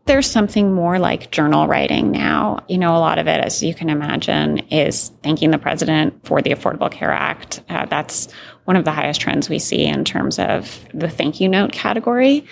There's 0.05 0.29
something 0.29 0.73
more 0.73 0.99
like 0.99 1.31
journal 1.31 1.69
writing 1.69 2.11
now. 2.11 2.65
You 2.69 2.79
know, 2.79 2.97
a 2.97 2.99
lot 2.99 3.19
of 3.19 3.29
it, 3.29 3.41
as 3.45 3.63
you 3.63 3.73
can 3.73 3.89
imagine, 3.89 4.59
is 4.71 5.13
thanking 5.23 5.53
the 5.53 5.59
president 5.59 6.27
for 6.27 6.43
the 6.43 6.51
Affordable 6.51 6.91
Care 6.91 7.13
Act. 7.13 7.63
Uh, 7.69 7.87
that's 7.87 8.33
one 8.65 8.77
of 8.77 8.85
the 8.85 8.91
highest 8.91 9.21
trends 9.21 9.49
we 9.49 9.61
see 9.61 9.85
in 9.85 10.05
terms 10.05 10.39
of 10.39 10.87
the 10.93 11.09
thank 11.09 11.41
you 11.41 11.49
note 11.49 11.73
category. 11.73 12.45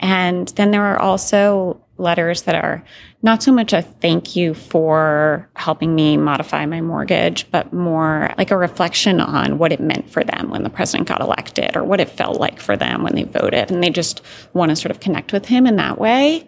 And 0.00 0.48
then 0.48 0.70
there 0.70 0.84
are 0.84 1.00
also 1.00 1.80
letters 1.98 2.42
that 2.42 2.54
are 2.54 2.84
not 3.22 3.42
so 3.42 3.52
much 3.52 3.72
a 3.72 3.82
thank 3.82 4.36
you 4.36 4.54
for 4.54 5.48
helping 5.54 5.94
me 5.94 6.16
modify 6.16 6.64
my 6.66 6.80
mortgage, 6.80 7.50
but 7.50 7.72
more 7.72 8.32
like 8.38 8.52
a 8.52 8.56
reflection 8.56 9.20
on 9.20 9.58
what 9.58 9.72
it 9.72 9.80
meant 9.80 10.08
for 10.08 10.22
them 10.22 10.50
when 10.50 10.62
the 10.62 10.70
president 10.70 11.08
got 11.08 11.20
elected 11.20 11.76
or 11.76 11.82
what 11.82 12.00
it 12.00 12.08
felt 12.08 12.38
like 12.38 12.60
for 12.60 12.76
them 12.76 13.02
when 13.02 13.16
they 13.16 13.24
voted. 13.24 13.72
And 13.72 13.82
they 13.82 13.90
just 13.90 14.22
want 14.52 14.70
to 14.70 14.76
sort 14.76 14.92
of 14.92 15.00
connect 15.00 15.32
with 15.32 15.46
him 15.46 15.66
in 15.66 15.76
that 15.76 15.98
way. 15.98 16.46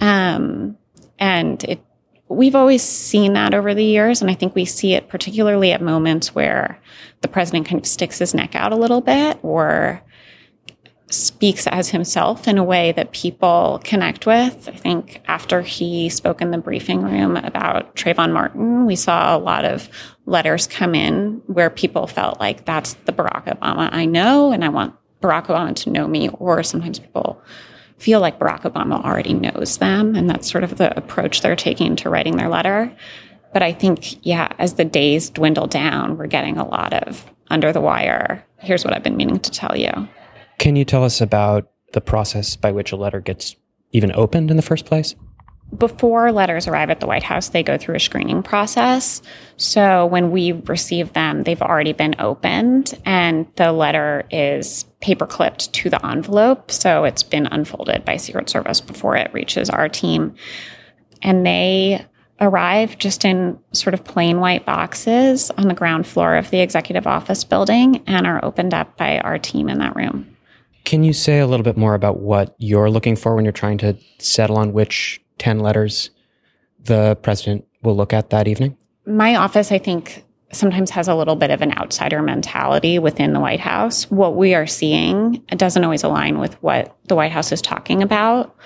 Um, 0.00 0.76
and 1.18 1.62
it, 1.64 1.80
we've 2.28 2.54
always 2.54 2.82
seen 2.82 3.32
that 3.34 3.54
over 3.54 3.74
the 3.74 3.84
years. 3.84 4.20
And 4.20 4.30
I 4.30 4.34
think 4.34 4.54
we 4.54 4.64
see 4.64 4.94
it 4.94 5.08
particularly 5.08 5.72
at 5.72 5.82
moments 5.82 6.34
where 6.34 6.80
the 7.20 7.28
president 7.28 7.66
kind 7.66 7.80
of 7.80 7.86
sticks 7.86 8.18
his 8.18 8.34
neck 8.34 8.54
out 8.54 8.72
a 8.72 8.76
little 8.76 9.00
bit 9.00 9.38
or 9.42 10.02
speaks 11.10 11.66
as 11.68 11.88
himself 11.88 12.46
in 12.46 12.58
a 12.58 12.64
way 12.64 12.92
that 12.92 13.12
people 13.12 13.80
connect 13.82 14.26
with. 14.26 14.68
I 14.68 14.76
think 14.76 15.22
after 15.26 15.62
he 15.62 16.08
spoke 16.08 16.42
in 16.42 16.50
the 16.50 16.58
briefing 16.58 17.02
room 17.02 17.36
about 17.36 17.96
Trayvon 17.96 18.32
Martin, 18.32 18.84
we 18.84 18.94
saw 18.94 19.36
a 19.36 19.38
lot 19.38 19.64
of 19.64 19.88
letters 20.26 20.66
come 20.66 20.94
in 20.94 21.42
where 21.46 21.70
people 21.70 22.06
felt 22.06 22.38
like 22.40 22.66
that's 22.66 22.94
the 23.06 23.12
Barack 23.12 23.46
Obama 23.46 23.88
I 23.92 24.04
know, 24.04 24.52
and 24.52 24.64
I 24.64 24.68
want 24.68 24.94
Barack 25.22 25.46
Obama 25.46 25.74
to 25.76 25.90
know 25.90 26.06
me. 26.06 26.28
Or 26.28 26.62
sometimes 26.62 26.98
people 26.98 27.42
feel 27.98 28.20
like 28.20 28.38
Barack 28.38 28.62
Obama 28.62 29.04
already 29.04 29.34
knows 29.34 29.78
them, 29.78 30.14
and 30.14 30.28
that's 30.28 30.50
sort 30.50 30.64
of 30.64 30.76
the 30.76 30.96
approach 30.96 31.42
they're 31.42 31.56
taking 31.56 31.96
to 31.96 32.10
writing 32.10 32.36
their 32.36 32.48
letter. 32.48 32.94
But 33.52 33.62
I 33.62 33.72
think, 33.72 34.24
yeah, 34.26 34.52
as 34.58 34.74
the 34.74 34.84
days 34.84 35.30
dwindle 35.30 35.66
down, 35.66 36.16
we're 36.16 36.26
getting 36.26 36.58
a 36.58 36.66
lot 36.66 36.92
of 36.92 37.24
under 37.50 37.72
the 37.72 37.80
wire. 37.80 38.44
Here's 38.58 38.84
what 38.84 38.94
I've 38.94 39.02
been 39.02 39.16
meaning 39.16 39.40
to 39.40 39.50
tell 39.50 39.76
you. 39.76 39.90
Can 40.58 40.76
you 40.76 40.84
tell 40.84 41.04
us 41.04 41.20
about 41.20 41.70
the 41.92 42.00
process 42.00 42.56
by 42.56 42.72
which 42.72 42.92
a 42.92 42.96
letter 42.96 43.20
gets 43.20 43.56
even 43.92 44.12
opened 44.12 44.50
in 44.50 44.56
the 44.56 44.62
first 44.62 44.84
place? 44.84 45.14
Before 45.76 46.32
letters 46.32 46.66
arrive 46.66 46.88
at 46.88 47.00
the 47.00 47.06
White 47.06 47.22
House, 47.22 47.50
they 47.50 47.62
go 47.62 47.76
through 47.76 47.96
a 47.96 48.00
screening 48.00 48.42
process. 48.42 49.20
So 49.58 50.06
when 50.06 50.30
we 50.30 50.52
receive 50.52 51.12
them, 51.12 51.42
they've 51.42 51.60
already 51.60 51.92
been 51.92 52.16
opened 52.18 52.98
and 53.04 53.46
the 53.56 53.72
letter 53.72 54.26
is 54.30 54.86
paper 55.00 55.26
clipped 55.26 55.72
to 55.72 55.90
the 55.90 56.04
envelope. 56.04 56.70
So 56.70 57.04
it's 57.04 57.22
been 57.22 57.46
unfolded 57.46 58.04
by 58.04 58.16
Secret 58.16 58.48
Service 58.48 58.80
before 58.80 59.16
it 59.16 59.32
reaches 59.32 59.70
our 59.70 59.88
team. 59.88 60.34
And 61.22 61.46
they 61.46 62.04
arrive 62.40 62.98
just 62.98 63.24
in 63.24 63.58
sort 63.72 63.94
of 63.94 64.04
plain 64.04 64.40
white 64.40 64.64
boxes 64.64 65.50
on 65.52 65.68
the 65.68 65.74
ground 65.74 66.06
floor 66.06 66.36
of 66.36 66.50
the 66.50 66.60
executive 66.60 67.06
office 67.06 67.44
building 67.44 68.02
and 68.06 68.26
are 68.26 68.44
opened 68.44 68.74
up 68.74 68.96
by 68.96 69.18
our 69.20 69.38
team 69.38 69.68
in 69.68 69.78
that 69.78 69.96
room. 69.96 70.36
Can 70.84 71.02
you 71.02 71.12
say 71.12 71.40
a 71.40 71.46
little 71.46 71.64
bit 71.64 71.76
more 71.76 71.94
about 71.94 72.20
what 72.20 72.54
you're 72.58 72.90
looking 72.90 73.16
for 73.16 73.34
when 73.34 73.44
you're 73.44 73.52
trying 73.52 73.78
to 73.78 73.96
settle 74.18 74.56
on 74.56 74.72
which 74.72 75.20
10 75.38 75.60
letters 75.60 76.10
the 76.84 77.16
president 77.22 77.66
will 77.82 77.96
look 77.96 78.12
at 78.12 78.30
that 78.30 78.48
evening? 78.48 78.76
My 79.06 79.36
office, 79.36 79.72
I 79.72 79.78
think, 79.78 80.24
sometimes 80.52 80.90
has 80.90 81.08
a 81.08 81.14
little 81.14 81.36
bit 81.36 81.50
of 81.50 81.60
an 81.60 81.76
outsider 81.76 82.22
mentality 82.22 82.98
within 82.98 83.32
the 83.32 83.40
White 83.40 83.60
House. 83.60 84.10
What 84.10 84.36
we 84.36 84.54
are 84.54 84.66
seeing 84.66 85.42
doesn't 85.50 85.84
always 85.84 86.02
align 86.02 86.38
with 86.38 86.54
what 86.62 86.96
the 87.08 87.14
White 87.14 87.32
House 87.32 87.52
is 87.52 87.60
talking 87.60 88.02
about. 88.02 88.56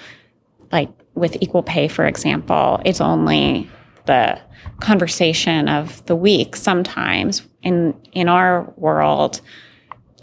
Like 0.71 0.91
with 1.15 1.37
equal 1.41 1.63
pay, 1.63 1.89
for 1.89 2.07
example, 2.07 2.81
it's 2.85 3.01
only 3.01 3.69
the 4.07 4.41
conversation 4.81 5.69
of 5.69 6.05
the 6.07 6.17
week 6.17 6.57
sometimes 6.57 7.43
in 7.63 7.95
in 8.13 8.29
our 8.29 8.73
world 8.77 9.41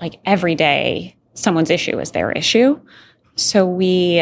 like 0.02 0.20
every 0.26 0.56
day 0.56 1.16
someone's 1.34 1.70
issue 1.70 2.00
is 2.00 2.12
their 2.12 2.32
issue. 2.32 2.80
So 3.36 3.66
we 3.66 4.22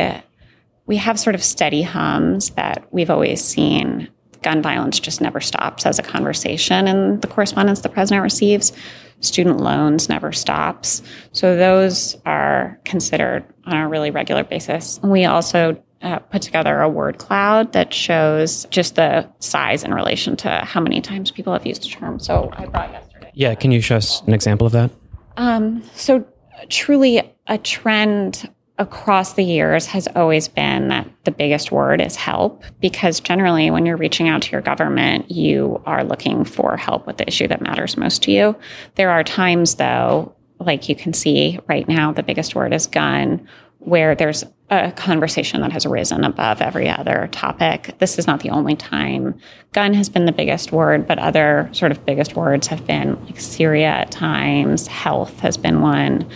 we 0.85 0.97
have 0.97 1.19
sort 1.19 1.35
of 1.35 1.43
steady 1.43 1.81
hums 1.81 2.51
that 2.51 2.87
we've 2.91 3.09
always 3.09 3.43
seen. 3.43 4.09
Gun 4.41 4.61
violence 4.61 4.99
just 4.99 5.21
never 5.21 5.39
stops 5.39 5.85
as 5.85 5.99
a 5.99 6.03
conversation 6.03 6.87
in 6.87 7.19
the 7.19 7.27
correspondence 7.27 7.81
the 7.81 7.89
president 7.89 8.23
receives. 8.23 8.71
Student 9.19 9.57
loans 9.57 10.09
never 10.09 10.31
stops. 10.31 11.01
So 11.31 11.55
those 11.55 12.15
are 12.25 12.79
considered 12.85 13.43
on 13.65 13.77
a 13.77 13.87
really 13.87 14.11
regular 14.11 14.43
basis. 14.43 14.99
We 15.03 15.25
also 15.25 15.81
uh, 16.01 16.19
put 16.19 16.43
together 16.43 16.81
a 16.81 16.89
word 16.89 17.17
cloud 17.17 17.73
that 17.73 17.93
shows 17.93 18.65
just 18.69 18.95
the 18.95 19.27
size 19.39 19.83
in 19.83 19.93
relation 19.93 20.35
to 20.37 20.49
how 20.63 20.79
many 20.79 21.01
times 21.01 21.31
people 21.31 21.53
have 21.53 21.65
used 21.65 21.85
a 21.85 21.89
term. 21.89 22.19
So 22.19 22.49
I 22.53 22.67
brought 22.67 22.91
yesterday. 22.91 23.31
Yeah, 23.33 23.55
can 23.55 23.71
you 23.71 23.81
show 23.81 23.97
us 23.97 24.21
an 24.21 24.33
example 24.33 24.67
of 24.67 24.73
that? 24.73 24.91
Um, 25.37 25.83
so 25.93 26.25
truly 26.69 27.33
a 27.47 27.57
trend 27.57 28.49
across 28.79 29.33
the 29.33 29.43
years 29.43 29.87
has 29.87 30.07
always 30.15 30.47
been 30.47 30.89
that 30.89 31.07
the 31.23 31.31
biggest 31.31 31.71
word 31.71 31.99
is 31.99 32.15
help 32.15 32.63
because 32.79 33.19
generally 33.19 33.71
when 33.71 33.85
you're 33.85 33.97
reaching 33.97 34.27
out 34.27 34.41
to 34.43 34.51
your 34.51 34.61
government 34.61 35.29
you 35.31 35.81
are 35.85 36.03
looking 36.03 36.43
for 36.43 36.77
help 36.77 37.07
with 37.07 37.17
the 37.17 37.27
issue 37.27 37.47
that 37.47 37.61
matters 37.61 37.97
most 37.97 38.21
to 38.21 38.31
you 38.31 38.55
there 38.95 39.09
are 39.09 39.23
times 39.23 39.75
though 39.75 40.33
like 40.59 40.89
you 40.89 40.95
can 40.95 41.11
see 41.11 41.59
right 41.67 41.87
now 41.87 42.11
the 42.11 42.21
biggest 42.21 42.53
word 42.53 42.71
is 42.71 42.85
gun 42.85 43.47
where 43.79 44.15
there's 44.15 44.43
a 44.69 44.91
conversation 44.91 45.61
that 45.61 45.71
has 45.71 45.85
arisen 45.85 46.25
above 46.25 46.61
every 46.61 46.89
other 46.89 47.29
topic. 47.31 47.95
This 47.99 48.19
is 48.19 48.27
not 48.27 48.41
the 48.41 48.49
only 48.49 48.75
time. 48.75 49.39
Gun 49.71 49.93
has 49.93 50.09
been 50.09 50.25
the 50.25 50.33
biggest 50.33 50.73
word, 50.73 51.07
but 51.07 51.19
other 51.19 51.69
sort 51.71 51.93
of 51.93 52.05
biggest 52.05 52.35
words 52.35 52.67
have 52.67 52.85
been 52.85 53.23
like 53.25 53.39
Syria 53.39 53.87
at 53.87 54.11
times, 54.11 54.87
health 54.87 55.39
has 55.39 55.55
been 55.55 55.81
one. 55.81 56.29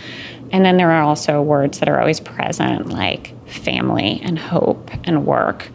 And 0.52 0.64
then 0.64 0.76
there 0.76 0.90
are 0.90 1.02
also 1.02 1.40
words 1.40 1.78
that 1.78 1.88
are 1.88 1.98
always 1.98 2.20
present, 2.20 2.90
like 2.90 3.34
family 3.48 4.20
and 4.22 4.38
hope 4.38 4.90
and 5.04 5.26
work. 5.26 5.70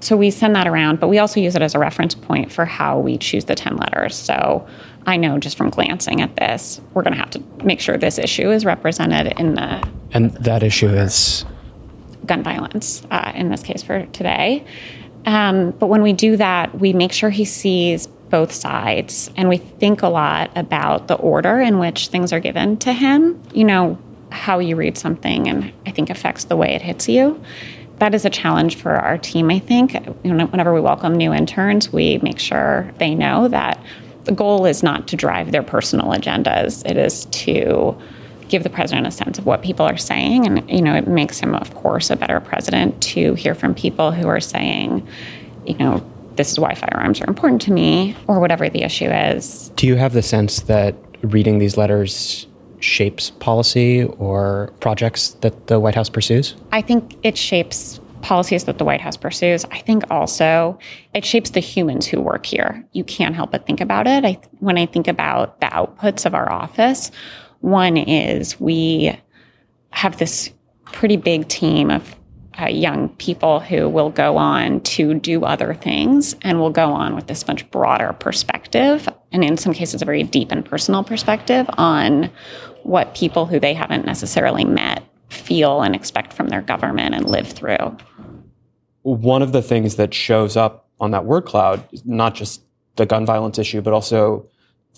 So 0.00 0.16
we 0.16 0.30
send 0.30 0.56
that 0.56 0.66
around, 0.66 1.00
but 1.00 1.08
we 1.08 1.18
also 1.18 1.40
use 1.40 1.56
it 1.56 1.62
as 1.62 1.74
a 1.74 1.78
reference 1.78 2.14
point 2.14 2.50
for 2.50 2.64
how 2.64 2.98
we 2.98 3.18
choose 3.18 3.44
the 3.44 3.54
10 3.54 3.76
letters. 3.76 4.16
So 4.16 4.66
I 5.06 5.16
know 5.16 5.38
just 5.38 5.56
from 5.56 5.68
glancing 5.68 6.22
at 6.22 6.36
this, 6.36 6.80
we're 6.94 7.02
going 7.02 7.12
to 7.12 7.18
have 7.18 7.30
to 7.30 7.42
make 7.64 7.80
sure 7.80 7.98
this 7.98 8.18
issue 8.18 8.50
is 8.50 8.64
represented 8.64 9.38
in 9.38 9.54
the. 9.56 9.86
And 10.12 10.32
that 10.34 10.62
issue 10.62 10.88
is? 10.88 11.44
Gun 12.24 12.42
violence, 12.42 13.04
uh, 13.10 13.32
in 13.34 13.50
this 13.50 13.62
case 13.62 13.82
for 13.82 14.06
today. 14.06 14.64
Um, 15.26 15.72
but 15.72 15.88
when 15.88 16.02
we 16.02 16.12
do 16.12 16.36
that, 16.36 16.78
we 16.78 16.92
make 16.92 17.12
sure 17.12 17.30
he 17.30 17.44
sees 17.44 18.06
both 18.06 18.52
sides 18.52 19.30
and 19.36 19.48
we 19.48 19.56
think 19.58 20.02
a 20.02 20.08
lot 20.08 20.50
about 20.56 21.08
the 21.08 21.14
order 21.14 21.60
in 21.60 21.78
which 21.78 22.08
things 22.08 22.32
are 22.32 22.40
given 22.40 22.76
to 22.78 22.92
him. 22.92 23.42
You 23.52 23.64
know, 23.64 23.98
how 24.30 24.58
you 24.58 24.76
read 24.76 24.96
something 24.96 25.48
and 25.48 25.72
I 25.86 25.90
think 25.90 26.10
affects 26.10 26.44
the 26.44 26.56
way 26.56 26.74
it 26.74 26.82
hits 26.82 27.08
you 27.08 27.42
that 28.00 28.14
is 28.14 28.24
a 28.24 28.30
challenge 28.30 28.76
for 28.76 28.92
our 28.92 29.18
team, 29.18 29.50
I 29.50 29.58
think. 29.58 29.92
Whenever 30.22 30.72
we 30.72 30.80
welcome 30.80 31.14
new 31.14 31.32
interns, 31.32 31.92
we 31.92 32.18
make 32.18 32.38
sure 32.38 32.90
they 32.98 33.14
know 33.14 33.46
that 33.48 33.78
the 34.24 34.32
goal 34.32 34.64
is 34.64 34.82
not 34.82 35.06
to 35.08 35.16
drive 35.16 35.52
their 35.52 35.62
personal 35.62 36.06
agendas. 36.06 36.84
It 36.90 36.96
is 36.96 37.26
to 37.26 37.96
give 38.48 38.62
the 38.62 38.70
president 38.70 39.06
a 39.06 39.10
sense 39.10 39.38
of 39.38 39.44
what 39.44 39.62
people 39.62 39.84
are 39.84 39.98
saying. 39.98 40.46
And, 40.46 40.68
you 40.68 40.80
know, 40.80 40.94
it 40.94 41.08
makes 41.08 41.38
him, 41.38 41.54
of 41.54 41.74
course, 41.74 42.08
a 42.08 42.16
better 42.16 42.40
president 42.40 43.00
to 43.02 43.34
hear 43.34 43.54
from 43.54 43.74
people 43.74 44.12
who 44.12 44.28
are 44.28 44.40
saying, 44.40 45.06
you 45.66 45.76
know, 45.76 46.02
this 46.36 46.50
is 46.50 46.58
why 46.58 46.74
firearms 46.74 47.20
are 47.20 47.28
important 47.28 47.60
to 47.62 47.72
me, 47.72 48.16
or 48.28 48.40
whatever 48.40 48.70
the 48.70 48.82
issue 48.82 49.10
is. 49.10 49.70
Do 49.76 49.86
you 49.86 49.96
have 49.96 50.14
the 50.14 50.22
sense 50.22 50.60
that 50.62 50.94
reading 51.20 51.58
these 51.58 51.76
letters 51.76 52.46
shapes 52.80 53.30
policy 53.30 54.04
or 54.18 54.72
projects 54.80 55.30
that 55.40 55.66
the 55.68 55.78
White 55.78 55.94
House 55.94 56.08
pursues? 56.08 56.56
I 56.72 56.82
think 56.82 57.16
it 57.22 57.36
shapes 57.36 58.00
policies 58.22 58.64
that 58.64 58.78
the 58.78 58.84
White 58.84 59.00
House 59.00 59.16
pursues, 59.16 59.64
I 59.66 59.78
think 59.78 60.04
also 60.10 60.78
it 61.14 61.24
shapes 61.24 61.50
the 61.50 61.60
humans 61.60 62.06
who 62.06 62.20
work 62.20 62.44
here. 62.44 62.84
You 62.92 63.04
can't 63.04 63.34
help 63.34 63.52
but 63.52 63.66
think 63.66 63.80
about 63.80 64.06
it. 64.06 64.24
I, 64.24 64.38
when 64.58 64.78
I 64.78 64.86
think 64.86 65.08
about 65.08 65.60
the 65.60 65.66
outputs 65.68 66.26
of 66.26 66.34
our 66.34 66.50
office, 66.50 67.10
one 67.60 67.96
is 67.96 68.58
we 68.60 69.18
have 69.90 70.18
this 70.18 70.50
pretty 70.84 71.16
big 71.16 71.48
team 71.48 71.90
of 71.90 72.16
uh, 72.60 72.66
young 72.66 73.08
people 73.10 73.60
who 73.60 73.88
will 73.88 74.10
go 74.10 74.36
on 74.36 74.80
to 74.80 75.14
do 75.14 75.44
other 75.44 75.72
things 75.74 76.34
and 76.42 76.58
will 76.58 76.70
go 76.70 76.92
on 76.92 77.14
with 77.14 77.26
this 77.26 77.46
much 77.46 77.68
broader 77.70 78.12
perspective, 78.14 79.08
and 79.32 79.44
in 79.44 79.56
some 79.56 79.72
cases, 79.72 80.02
a 80.02 80.04
very 80.04 80.24
deep 80.24 80.50
and 80.50 80.64
personal 80.64 81.04
perspective 81.04 81.66
on 81.78 82.30
what 82.82 83.14
people 83.14 83.46
who 83.46 83.60
they 83.60 83.74
haven't 83.74 84.04
necessarily 84.04 84.64
met 84.64 85.04
feel 85.28 85.82
and 85.82 85.94
expect 85.94 86.32
from 86.32 86.48
their 86.48 86.62
government 86.62 87.14
and 87.14 87.28
live 87.28 87.48
through. 87.48 87.96
One 89.02 89.42
of 89.42 89.52
the 89.52 89.62
things 89.62 89.96
that 89.96 90.12
shows 90.12 90.56
up 90.56 90.88
on 90.98 91.12
that 91.12 91.24
word 91.24 91.42
cloud 91.42 91.86
is 91.92 92.04
not 92.04 92.34
just 92.34 92.62
the 92.96 93.06
gun 93.06 93.24
violence 93.24 93.58
issue, 93.58 93.80
but 93.80 93.92
also 93.92 94.46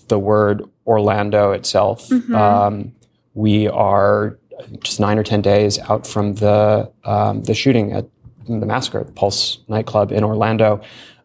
the 0.07 0.19
word 0.19 0.63
Orlando 0.85 1.51
itself. 1.51 2.09
Mm-hmm. 2.09 2.35
Um, 2.35 2.93
we 3.33 3.67
are 3.67 4.37
just 4.81 4.99
nine 4.99 5.17
or 5.17 5.23
ten 5.23 5.41
days 5.41 5.79
out 5.79 6.05
from 6.05 6.35
the 6.35 6.91
um, 7.05 7.43
the 7.43 7.53
shooting 7.53 7.93
at 7.93 8.07
the 8.45 8.65
massacre 8.65 8.99
at 8.99 9.07
the 9.07 9.13
Pulse 9.13 9.59
nightclub 9.67 10.11
in 10.11 10.23
Orlando. 10.23 10.81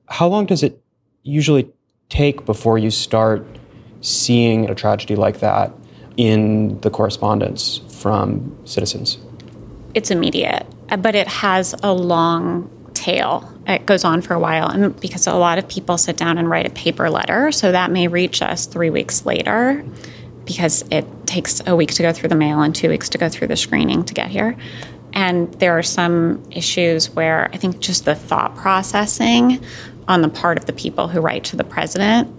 How 0.06 0.28
long 0.28 0.46
does 0.46 0.62
it 0.62 0.80
usually 1.22 1.68
take 2.08 2.46
before 2.46 2.78
you 2.78 2.90
start 2.90 3.44
seeing 4.00 4.70
a 4.70 4.74
tragedy 4.74 5.16
like 5.16 5.40
that 5.40 5.72
in 6.18 6.78
the 6.80 6.90
correspondence 6.90 7.80
from 7.88 8.54
citizens? 8.66 9.16
It's 9.94 10.10
immediate, 10.10 10.66
but 10.98 11.14
it 11.14 11.28
has 11.28 11.74
a 11.82 11.94
long 11.94 12.70
tail. 12.92 13.50
It 13.66 13.86
goes 13.86 14.04
on 14.04 14.20
for 14.20 14.34
a 14.34 14.40
while, 14.40 14.68
and 14.68 14.98
because 15.00 15.26
a 15.26 15.34
lot 15.34 15.58
of 15.58 15.68
people 15.68 15.96
sit 15.96 16.18
down 16.18 16.36
and 16.36 16.50
write 16.50 16.66
a 16.66 16.70
paper 16.70 17.08
letter, 17.08 17.52
so 17.52 17.72
that 17.72 17.90
may 17.90 18.08
reach 18.08 18.42
us 18.42 18.66
three 18.66 18.90
weeks 18.90 19.24
later 19.24 19.84
because 20.44 20.82
it 20.90 21.06
takes 21.26 21.62
a 21.66 21.76
week 21.76 21.92
to 21.92 22.02
go 22.02 22.12
through 22.12 22.30
the 22.30 22.34
mail 22.34 22.62
and 22.62 22.74
two 22.74 22.88
weeks 22.88 23.10
to 23.10 23.18
go 23.18 23.28
through 23.28 23.46
the 23.46 23.56
screening 23.56 24.02
to 24.04 24.14
get 24.14 24.28
here. 24.28 24.56
And 25.12 25.52
there 25.54 25.78
are 25.78 25.82
some 25.82 26.42
issues 26.50 27.10
where 27.10 27.50
I 27.52 27.58
think 27.58 27.80
just 27.80 28.06
the 28.06 28.14
thought 28.14 28.56
processing 28.56 29.62
on 30.08 30.22
the 30.22 30.28
part 30.28 30.58
of 30.58 30.64
the 30.64 30.72
people 30.72 31.06
who 31.06 31.20
write 31.20 31.44
to 31.44 31.56
the 31.56 31.64
president, 31.64 32.34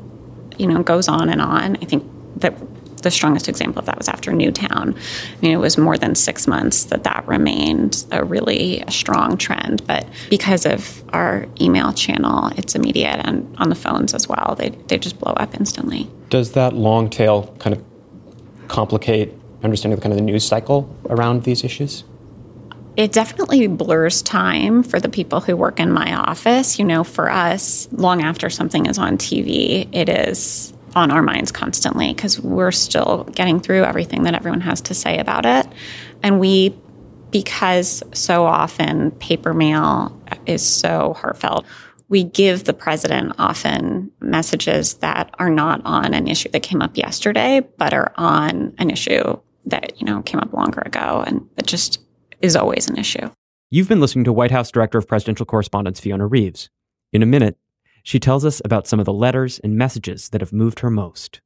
you 0.58 0.68
know, 0.68 0.82
goes 0.82 1.08
on 1.08 1.30
and 1.30 1.42
on. 1.42 1.78
I 1.78 1.86
think 1.86 2.04
that 2.38 2.56
the 3.02 3.12
strongest 3.12 3.48
example 3.48 3.80
of 3.80 3.86
that 3.86 3.98
was 3.98 4.08
after 4.08 4.32
Newtown. 4.32 4.96
I 4.96 5.42
mean, 5.42 5.52
it 5.52 5.58
was 5.58 5.78
more 5.78 5.98
than 5.98 6.16
six 6.16 6.48
months 6.48 6.86
that 6.86 7.04
that 7.04 7.28
remained 7.28 8.06
a 8.12 8.24
really 8.24 8.84
strong 8.90 9.38
trend. 9.38 9.86
But 9.88 10.06
because 10.30 10.66
of 10.66 11.04
our 11.14 11.48
email 11.60 11.94
channel, 11.94 12.52
it's 12.58 12.76
immediate, 12.76 13.22
and 13.26 13.56
on 13.58 13.70
the 13.70 13.76
phones 13.76 14.14
as 14.14 14.28
well, 14.28 14.56
they, 14.58 14.70
they 14.88 14.98
just 14.98 15.20
blow 15.20 15.34
up 15.34 15.56
instantly. 15.56 16.10
Does 16.30 16.52
that 16.54 16.74
long 16.74 17.10
tail 17.10 17.54
kind 17.60 17.76
of 17.76 17.84
complicate 18.68 19.34
understanding 19.64 19.98
the 19.98 20.02
kind 20.02 20.14
of 20.14 20.18
the 20.18 20.26
news 20.26 20.46
cycle 20.46 20.94
around 21.10 21.44
these 21.44 21.64
issues? 21.64 22.04
It 22.98 23.14
definitely 23.14 23.66
blurs 23.68 24.22
time 24.22 24.84
for 24.84 25.00
the 25.00 25.08
people 25.08 25.40
who 25.40 25.56
work 25.56 25.80
in 25.80 25.92
my 25.92 26.14
office. 26.14 26.78
You 26.80 26.86
know, 26.86 27.04
for 27.04 27.32
us, 27.32 27.88
long 27.94 28.22
after 28.22 28.50
something 28.50 28.88
is 28.88 28.98
on 28.98 29.18
TV, 29.18 29.88
it 29.94 30.10
is 30.10 30.74
on 30.96 31.12
our 31.12 31.22
minds 31.22 31.52
constantly 31.52 32.14
because 32.14 32.40
we're 32.40 32.72
still 32.72 33.24
getting 33.36 33.60
through 33.60 33.84
everything 33.84 34.24
that 34.24 34.34
everyone 34.34 34.62
has 34.62 34.82
to 34.82 34.94
say 34.94 35.18
about 35.18 35.46
it. 35.46 35.68
And 36.24 36.40
we, 36.40 36.76
because 37.32 38.04
so 38.14 38.46
often 38.46 39.12
paper 39.12 39.54
mail 39.54 40.20
is 40.46 40.68
so 40.68 41.14
heartfelt, 41.18 41.66
we 42.10 42.24
give 42.24 42.64
the 42.64 42.74
president 42.74 43.34
often 43.38 44.12
messages 44.20 44.96
that 44.96 45.34
are 45.38 45.50
not 45.50 45.82
on 45.86 46.14
an 46.14 46.28
issue 46.28 46.50
that 46.50 46.64
came 46.64 46.82
up 46.82 46.98
yesterday, 46.98 47.62
but 47.78 47.94
are 47.94 48.12
on 48.16 48.74
an 48.80 48.90
issue 48.90 49.40
that, 49.66 50.00
you 50.00 50.06
know, 50.06 50.22
came 50.24 50.40
up 50.40 50.52
longer 50.54 50.82
ago 50.86 51.24
and 51.26 51.48
it 51.58 51.68
just 51.68 52.00
is 52.42 52.56
always 52.56 52.90
an 52.90 52.98
issue. 52.98 53.30
You've 53.70 53.88
been 53.88 54.02
listening 54.02 54.26
to 54.26 54.34
White 54.34 54.50
House 54.50 54.72
Director 54.72 54.98
of 54.98 55.08
Presidential 55.08 55.46
Correspondence 55.46 56.00
Fiona 56.00 56.26
Reeves. 56.26 56.72
In 57.14 57.22
a 57.22 57.28
minute, 57.28 57.58
she 58.10 58.20
tells 58.20 58.44
us 58.44 58.60
about 58.66 58.88
some 58.88 59.00
of 59.00 59.06
the 59.06 59.14
letters 59.14 59.60
and 59.60 59.78
messages 59.78 60.30
that 60.30 60.42
have 60.42 60.52
moved 60.52 60.80
her 60.80 60.90
most. 60.90 61.42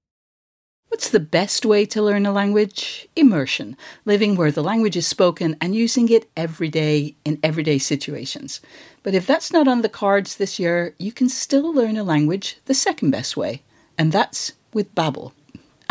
What's 0.88 1.10
the 1.10 1.20
best 1.20 1.66
way 1.66 1.86
to 1.88 2.02
learn 2.02 2.26
a 2.26 2.32
language? 2.32 3.06
Immersion, 3.18 3.76
living 4.06 4.38
where 4.38 4.50
the 4.50 4.64
language 4.64 4.96
is 4.96 5.06
spoken 5.06 5.58
and 5.60 5.76
using 5.76 6.08
it 6.08 6.30
every 6.38 6.70
day 6.70 7.16
in 7.26 7.38
everyday 7.44 7.80
situations. 7.80 8.62
But 9.04 9.14
if 9.14 9.28
that's 9.28 9.52
not 9.52 9.68
on 9.68 9.82
the 9.82 9.90
cards 9.90 10.38
this 10.38 10.58
year, 10.58 10.96
you 10.98 11.12
can 11.12 11.28
still 11.28 11.74
learn 11.74 11.98
a 11.98 12.04
language 12.06 12.58
the 12.64 12.74
second 12.74 13.12
best 13.12 13.36
way, 13.36 13.62
and 13.98 14.14
that's 14.14 14.54
with 14.74 14.96
Babbel. 14.96 15.34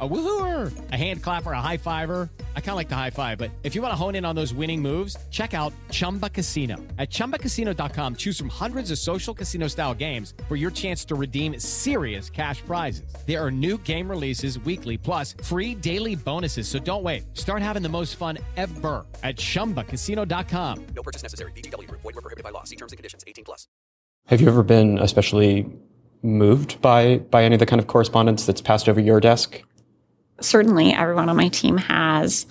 A 0.00 0.08
woohooer, 0.08 0.72
a 0.92 0.96
hand 0.96 1.22
clapper, 1.22 1.50
a 1.52 1.60
high 1.60 1.76
fiver. 1.76 2.30
I 2.56 2.60
kind 2.60 2.70
of 2.70 2.76
like 2.76 2.88
the 2.88 2.96
high 2.96 3.10
five, 3.10 3.38
but 3.38 3.50
if 3.64 3.74
you 3.74 3.82
want 3.82 3.92
to 3.92 3.96
hone 3.96 4.14
in 4.14 4.24
on 4.24 4.36
those 4.36 4.54
winning 4.54 4.80
moves, 4.80 5.16
check 5.30 5.52
out 5.52 5.72
Chumba 5.90 6.28
Casino. 6.30 6.76
At 6.98 7.10
ChumbaCasino.com, 7.10 8.14
choose 8.14 8.38
from 8.38 8.50
hundreds 8.50 8.92
of 8.92 8.98
social 8.98 9.34
casino 9.34 9.66
style 9.66 9.94
games 9.94 10.32
for 10.48 10.54
your 10.54 10.70
chance 10.70 11.04
to 11.06 11.16
redeem 11.16 11.58
serious 11.58 12.30
cash 12.30 12.62
prizes. 12.62 13.12
There 13.26 13.44
are 13.44 13.50
new 13.50 13.76
game 13.78 14.08
releases 14.08 14.60
weekly, 14.60 14.96
plus 14.96 15.34
free 15.42 15.74
daily 15.74 16.14
bonuses. 16.14 16.68
So 16.68 16.78
don't 16.78 17.02
wait. 17.02 17.24
Start 17.34 17.60
having 17.60 17.82
the 17.82 17.88
most 17.88 18.16
fun 18.16 18.38
ever 18.56 19.04
at 19.22 19.36
ChumbaCasino.com. 19.36 20.86
No 20.94 21.02
purchase 21.02 21.24
necessary. 21.24 21.50
VGW. 21.52 21.90
Void 21.90 22.04
were 22.04 22.12
prohibited 22.12 22.44
by 22.44 22.50
law. 22.50 22.62
See 22.64 22.76
terms 22.76 22.92
and 22.92 22.96
conditions. 22.96 23.24
18 23.26 23.44
plus. 23.44 23.66
Have 24.26 24.40
you 24.40 24.48
ever 24.48 24.62
been 24.62 24.98
especially 24.98 25.66
moved 26.22 26.80
by 26.80 27.18
by 27.18 27.44
any 27.44 27.54
of 27.54 27.58
the 27.58 27.66
kind 27.66 27.80
of 27.80 27.86
correspondence 27.86 28.46
that's 28.46 28.60
passed 28.60 28.88
over 28.88 29.00
your 29.00 29.20
desk? 29.20 29.62
Certainly 30.40 30.92
everyone 30.92 31.28
on 31.28 31.36
my 31.36 31.48
team 31.48 31.76
has. 31.76 32.46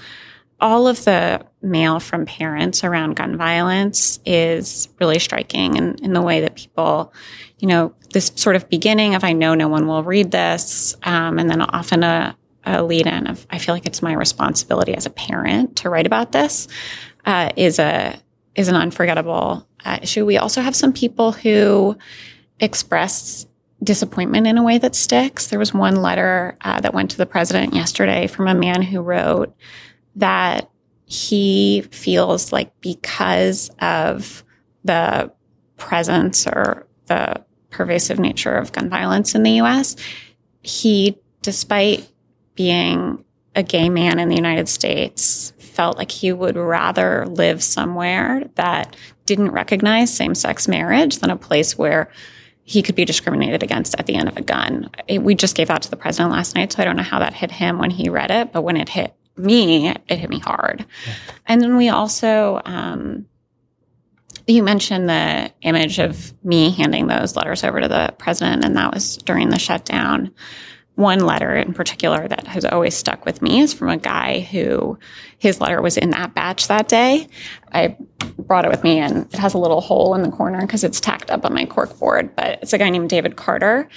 All 0.61 0.87
of 0.87 1.03
the 1.05 1.45
mail 1.61 1.99
from 1.99 2.25
parents 2.25 2.83
around 2.83 3.15
gun 3.15 3.37
violence 3.37 4.19
is 4.25 4.89
really 4.99 5.19
striking 5.19 5.77
in, 5.77 5.95
in 6.03 6.13
the 6.13 6.21
way 6.21 6.41
that 6.41 6.55
people, 6.55 7.13
you 7.59 7.67
know, 7.67 7.93
this 8.13 8.31
sort 8.35 8.55
of 8.55 8.69
beginning 8.69 9.15
of 9.15 9.23
I 9.23 9.33
know 9.33 9.55
no 9.55 9.69
one 9.69 9.87
will 9.87 10.03
read 10.03 10.31
this, 10.31 10.95
um, 11.03 11.39
and 11.39 11.49
then 11.49 11.61
often 11.61 12.03
a, 12.03 12.35
a 12.65 12.83
lead 12.83 13.07
in 13.07 13.27
of 13.27 13.45
I 13.49 13.57
feel 13.57 13.73
like 13.73 13.85
it's 13.85 14.01
my 14.01 14.13
responsibility 14.13 14.93
as 14.95 15.05
a 15.05 15.09
parent 15.09 15.77
to 15.77 15.89
write 15.89 16.05
about 16.05 16.31
this 16.31 16.67
uh, 17.25 17.51
is 17.55 17.79
a 17.79 18.19
is 18.55 18.67
an 18.67 18.75
unforgettable 18.75 19.65
uh, 19.85 19.99
issue. 20.01 20.25
We 20.25 20.37
also 20.37 20.61
have 20.61 20.75
some 20.75 20.91
people 20.91 21.31
who 21.31 21.97
express 22.59 23.45
disappointment 23.83 24.47
in 24.47 24.57
a 24.57 24.63
way 24.63 24.77
that 24.77 24.95
sticks. 24.95 25.47
There 25.47 25.59
was 25.59 25.73
one 25.73 26.01
letter 26.01 26.57
uh, 26.61 26.81
that 26.81 26.93
went 26.93 27.11
to 27.11 27.17
the 27.17 27.25
president 27.25 27.73
yesterday 27.73 28.27
from 28.27 28.47
a 28.47 28.55
man 28.55 28.81
who 28.81 29.01
wrote 29.01 29.55
that 30.15 30.69
he 31.05 31.81
feels 31.91 32.51
like 32.51 32.79
because 32.81 33.71
of 33.79 34.43
the 34.83 35.31
presence 35.77 36.45
or 36.45 36.87
the 37.07 37.43
pervasive 37.69 38.19
nature 38.19 38.55
of 38.55 38.71
gun 38.71 38.89
violence 38.89 39.33
in 39.33 39.43
the 39.43 39.61
US, 39.61 39.95
he, 40.61 41.17
despite 41.41 42.07
being 42.55 43.23
a 43.55 43.63
gay 43.63 43.89
man 43.89 44.19
in 44.19 44.29
the 44.29 44.35
United 44.35 44.69
States, 44.69 45.53
felt 45.57 45.97
like 45.97 46.11
he 46.11 46.31
would 46.31 46.57
rather 46.57 47.25
live 47.25 47.63
somewhere 47.63 48.43
that 48.55 48.95
didn't 49.25 49.51
recognize 49.51 50.13
same 50.13 50.35
sex 50.35 50.67
marriage 50.67 51.19
than 51.19 51.29
a 51.29 51.37
place 51.37 51.77
where 51.77 52.11
he 52.69 52.83
could 52.83 52.93
be 52.93 53.03
discriminated 53.03 53.63
against 53.63 53.95
at 53.97 54.05
the 54.05 54.13
end 54.13 54.29
of 54.29 54.37
a 54.37 54.43
gun. 54.43 54.91
It, 55.07 55.23
we 55.23 55.33
just 55.33 55.55
gave 55.55 55.71
out 55.71 55.81
to 55.81 55.89
the 55.89 55.95
president 55.95 56.31
last 56.31 56.53
night, 56.53 56.71
so 56.71 56.83
I 56.83 56.85
don't 56.85 56.97
know 56.97 57.01
how 57.01 57.17
that 57.17 57.33
hit 57.33 57.49
him 57.49 57.79
when 57.79 57.89
he 57.89 58.09
read 58.09 58.29
it, 58.29 58.53
but 58.53 58.61
when 58.61 58.77
it 58.77 58.87
hit 58.87 59.15
me, 59.35 59.89
it 59.89 60.17
hit 60.19 60.29
me 60.29 60.37
hard. 60.37 60.85
Yeah. 61.07 61.13
And 61.47 61.61
then 61.61 61.77
we 61.77 61.89
also, 61.89 62.61
um, 62.65 63.25
you 64.45 64.61
mentioned 64.61 65.09
the 65.09 65.51
image 65.63 65.97
of 65.97 66.31
me 66.43 66.69
handing 66.69 67.07
those 67.07 67.35
letters 67.35 67.63
over 67.63 67.81
to 67.81 67.87
the 67.87 68.13
president, 68.19 68.63
and 68.63 68.77
that 68.77 68.93
was 68.93 69.17
during 69.17 69.49
the 69.49 69.57
shutdown. 69.57 70.31
One 70.99 71.19
letter 71.21 71.55
in 71.55 71.73
particular 71.73 72.27
that 72.27 72.45
has 72.45 72.65
always 72.65 72.93
stuck 72.93 73.23
with 73.23 73.41
me 73.41 73.61
is 73.61 73.73
from 73.73 73.87
a 73.87 73.95
guy 73.95 74.41
who 74.41 74.99
his 75.37 75.61
letter 75.61 75.81
was 75.81 75.95
in 75.95 76.09
that 76.09 76.35
batch 76.35 76.67
that 76.67 76.89
day. 76.89 77.29
I 77.71 77.95
brought 78.37 78.65
it 78.65 78.69
with 78.69 78.83
me, 78.83 78.99
and 78.99 79.25
it 79.33 79.39
has 79.39 79.53
a 79.53 79.57
little 79.57 79.79
hole 79.79 80.13
in 80.13 80.23
the 80.23 80.29
corner 80.29 80.59
because 80.59 80.83
it's 80.83 80.99
tacked 80.99 81.31
up 81.31 81.45
on 81.45 81.53
my 81.53 81.63
cork 81.63 81.97
board. 81.99 82.35
But 82.35 82.59
it's 82.61 82.73
a 82.73 82.77
guy 82.77 82.89
named 82.89 83.09
David 83.09 83.37
Carter 83.37 83.87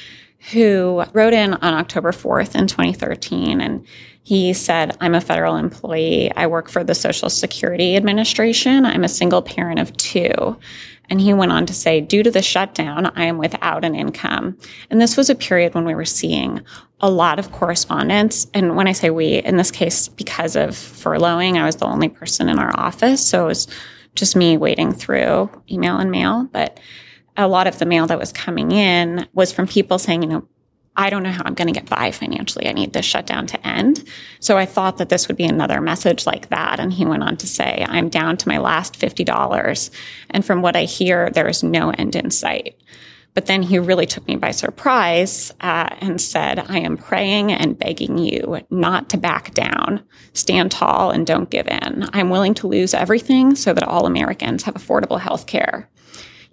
who 0.52 1.02
wrote 1.12 1.32
in 1.32 1.54
on 1.54 1.74
October 1.74 2.12
4th 2.12 2.54
in 2.54 2.68
2013 2.68 3.60
and 3.60 3.84
he 4.22 4.52
said, 4.52 4.96
I'm 5.00 5.16
a 5.16 5.20
federal 5.20 5.56
employee. 5.56 6.30
I 6.36 6.46
work 6.46 6.68
for 6.68 6.84
the 6.84 6.94
Social 6.94 7.28
Security 7.28 7.96
Administration. 7.96 8.86
I'm 8.86 9.02
a 9.02 9.08
single 9.08 9.42
parent 9.42 9.80
of 9.80 9.96
two. 9.96 10.56
And 11.12 11.20
he 11.20 11.34
went 11.34 11.52
on 11.52 11.66
to 11.66 11.74
say, 11.74 12.00
due 12.00 12.22
to 12.22 12.30
the 12.30 12.40
shutdown, 12.40 13.12
I 13.16 13.26
am 13.26 13.36
without 13.36 13.84
an 13.84 13.94
income. 13.94 14.56
And 14.88 14.98
this 14.98 15.14
was 15.14 15.28
a 15.28 15.34
period 15.34 15.74
when 15.74 15.84
we 15.84 15.94
were 15.94 16.06
seeing 16.06 16.62
a 17.02 17.10
lot 17.10 17.38
of 17.38 17.52
correspondence. 17.52 18.46
And 18.54 18.76
when 18.76 18.88
I 18.88 18.92
say 18.92 19.10
we, 19.10 19.34
in 19.34 19.58
this 19.58 19.70
case, 19.70 20.08
because 20.08 20.56
of 20.56 20.70
furloughing, 20.70 21.58
I 21.58 21.66
was 21.66 21.76
the 21.76 21.84
only 21.84 22.08
person 22.08 22.48
in 22.48 22.58
our 22.58 22.72
office. 22.80 23.22
So 23.22 23.44
it 23.44 23.48
was 23.48 23.68
just 24.14 24.36
me 24.36 24.56
wading 24.56 24.94
through 24.94 25.50
email 25.70 25.98
and 25.98 26.10
mail. 26.10 26.48
But 26.50 26.80
a 27.36 27.46
lot 27.46 27.66
of 27.66 27.78
the 27.78 27.84
mail 27.84 28.06
that 28.06 28.18
was 28.18 28.32
coming 28.32 28.72
in 28.72 29.28
was 29.34 29.52
from 29.52 29.66
people 29.66 29.98
saying, 29.98 30.22
you 30.22 30.30
know, 30.30 30.48
I 30.96 31.08
don't 31.08 31.22
know 31.22 31.30
how 31.30 31.42
I'm 31.44 31.54
going 31.54 31.72
to 31.72 31.80
get 31.80 31.88
by 31.88 32.10
financially. 32.10 32.68
I 32.68 32.72
need 32.72 32.92
this 32.92 33.06
shutdown 33.06 33.46
to 33.48 33.66
end. 33.66 34.04
So 34.40 34.58
I 34.58 34.66
thought 34.66 34.98
that 34.98 35.08
this 35.08 35.26
would 35.26 35.36
be 35.38 35.44
another 35.44 35.80
message 35.80 36.26
like 36.26 36.50
that. 36.50 36.80
And 36.80 36.92
he 36.92 37.06
went 37.06 37.22
on 37.22 37.36
to 37.38 37.46
say, 37.46 37.84
I'm 37.88 38.10
down 38.10 38.36
to 38.38 38.48
my 38.48 38.58
last 38.58 38.98
$50. 38.98 39.90
And 40.30 40.44
from 40.44 40.60
what 40.60 40.76
I 40.76 40.84
hear, 40.84 41.30
there 41.30 41.48
is 41.48 41.62
no 41.62 41.90
end 41.90 42.14
in 42.14 42.30
sight. 42.30 42.76
But 43.34 43.46
then 43.46 43.62
he 43.62 43.78
really 43.78 44.04
took 44.04 44.26
me 44.26 44.36
by 44.36 44.50
surprise 44.50 45.52
uh, 45.60 45.88
and 46.00 46.20
said, 46.20 46.58
I 46.58 46.80
am 46.80 46.98
praying 46.98 47.50
and 47.50 47.78
begging 47.78 48.18
you 48.18 48.60
not 48.68 49.08
to 49.10 49.16
back 49.16 49.54
down. 49.54 50.02
Stand 50.34 50.70
tall 50.70 51.10
and 51.10 51.26
don't 51.26 51.48
give 51.48 51.66
in. 51.66 52.06
I'm 52.12 52.28
willing 52.28 52.52
to 52.54 52.66
lose 52.66 52.92
everything 52.92 53.54
so 53.54 53.72
that 53.72 53.84
all 53.84 54.06
Americans 54.06 54.64
have 54.64 54.74
affordable 54.74 55.18
health 55.18 55.46
care. 55.46 55.88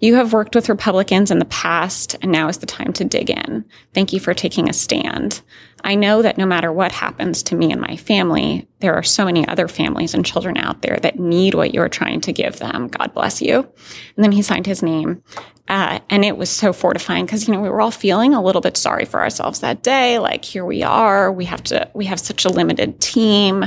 You 0.00 0.14
have 0.14 0.32
worked 0.32 0.54
with 0.54 0.70
Republicans 0.70 1.30
in 1.30 1.38
the 1.38 1.44
past, 1.44 2.16
and 2.22 2.32
now 2.32 2.48
is 2.48 2.58
the 2.58 2.66
time 2.66 2.92
to 2.94 3.04
dig 3.04 3.28
in. 3.28 3.64
Thank 3.92 4.12
you 4.12 4.20
for 4.20 4.32
taking 4.32 4.68
a 4.68 4.72
stand. 4.72 5.42
I 5.84 5.94
know 5.94 6.22
that 6.22 6.38
no 6.38 6.46
matter 6.46 6.72
what 6.72 6.92
happens 6.92 7.42
to 7.44 7.54
me 7.54 7.70
and 7.70 7.80
my 7.80 7.96
family, 7.96 8.66
there 8.80 8.94
are 8.94 9.02
so 9.02 9.24
many 9.24 9.46
other 9.46 9.68
families 9.68 10.14
and 10.14 10.24
children 10.24 10.56
out 10.56 10.82
there 10.82 10.98
that 11.02 11.18
need 11.18 11.54
what 11.54 11.74
you're 11.74 11.88
trying 11.88 12.20
to 12.22 12.32
give 12.32 12.58
them. 12.58 12.88
God 12.88 13.12
bless 13.14 13.40
you. 13.40 13.58
And 13.58 14.24
then 14.24 14.32
he 14.32 14.42
signed 14.42 14.66
his 14.66 14.82
name. 14.82 15.22
Uh, 15.68 16.00
and 16.10 16.24
it 16.24 16.36
was 16.36 16.50
so 16.50 16.72
fortifying 16.72 17.26
because, 17.26 17.46
you 17.46 17.54
know, 17.54 17.60
we 17.60 17.68
were 17.68 17.80
all 17.80 17.92
feeling 17.92 18.34
a 18.34 18.42
little 18.42 18.60
bit 18.60 18.76
sorry 18.76 19.04
for 19.04 19.20
ourselves 19.20 19.60
that 19.60 19.82
day. 19.82 20.18
Like, 20.18 20.44
here 20.44 20.64
we 20.64 20.82
are. 20.82 21.30
We 21.30 21.44
have 21.44 21.62
to, 21.64 21.88
we 21.94 22.06
have 22.06 22.18
such 22.18 22.44
a 22.44 22.48
limited 22.48 23.00
team. 23.00 23.64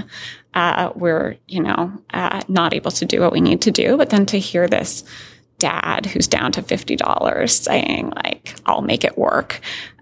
Uh, 0.53 0.91
we're, 0.95 1.37
you 1.47 1.61
know, 1.61 1.93
uh, 2.13 2.41
not 2.47 2.73
able 2.73 2.91
to 2.91 3.05
do 3.05 3.21
what 3.21 3.31
we 3.31 3.41
need 3.41 3.61
to 3.61 3.71
do. 3.71 3.97
But 3.97 4.09
then 4.09 4.25
to 4.27 4.37
hear 4.37 4.67
this, 4.67 5.03
dad 5.63 6.05
who's 6.05 6.27
down 6.27 6.51
to 6.51 6.61
$50 6.61 7.49
saying 7.49 8.11
like 8.23 8.55
i'll 8.65 8.81
make 8.81 9.03
it 9.03 9.17
work 9.17 9.61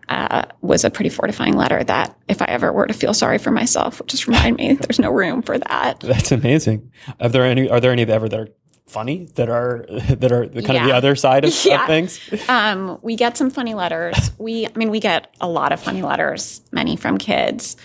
uh, 0.10 0.44
was 0.60 0.84
a 0.84 0.90
pretty 0.90 1.10
fortifying 1.10 1.56
letter 1.56 1.84
that 1.86 2.18
if 2.28 2.42
i 2.42 2.46
ever 2.46 2.74
were 2.74 2.88
to 2.88 2.94
feel 2.94 3.14
sorry 3.14 3.38
for 3.38 3.52
myself 3.52 4.02
would 4.02 4.10
just 4.10 4.28
remind 4.28 4.58
me 4.58 4.74
there's 4.74 5.00
no 5.00 5.12
room 5.12 5.42
for 5.42 5.58
that. 5.58 6.00
That's 6.02 6.32
amazing. 6.32 6.92
Are 7.20 7.30
there 7.30 7.46
any 7.46 7.70
are 7.70 7.80
there 7.80 7.92
any 7.92 8.04
ever 8.04 8.28
that 8.28 8.40
are 8.40 8.50
funny 8.88 9.28
that 9.36 9.50
are 9.50 9.86
that 9.90 10.32
are 10.32 10.48
kind 10.48 10.74
yeah. 10.74 10.82
of 10.82 10.88
the 10.88 10.96
other 10.96 11.16
side 11.16 11.46
of, 11.46 11.66
yeah. 11.66 11.82
of 11.82 11.88
things? 11.88 12.20
Um, 12.50 13.00
we 13.02 13.16
get 13.16 13.38
some 13.38 13.50
funny 13.50 13.74
letters. 13.74 14.32
We 14.38 14.68
i 14.68 14.72
mean 14.76 14.90
we 14.90 15.00
get 15.00 15.34
a 15.40 15.48
lot 15.48 15.72
of 15.72 15.80
funny 15.80 16.02
letters 16.02 16.62
many 16.72 16.96
from 16.96 17.18
kids. 17.18 17.78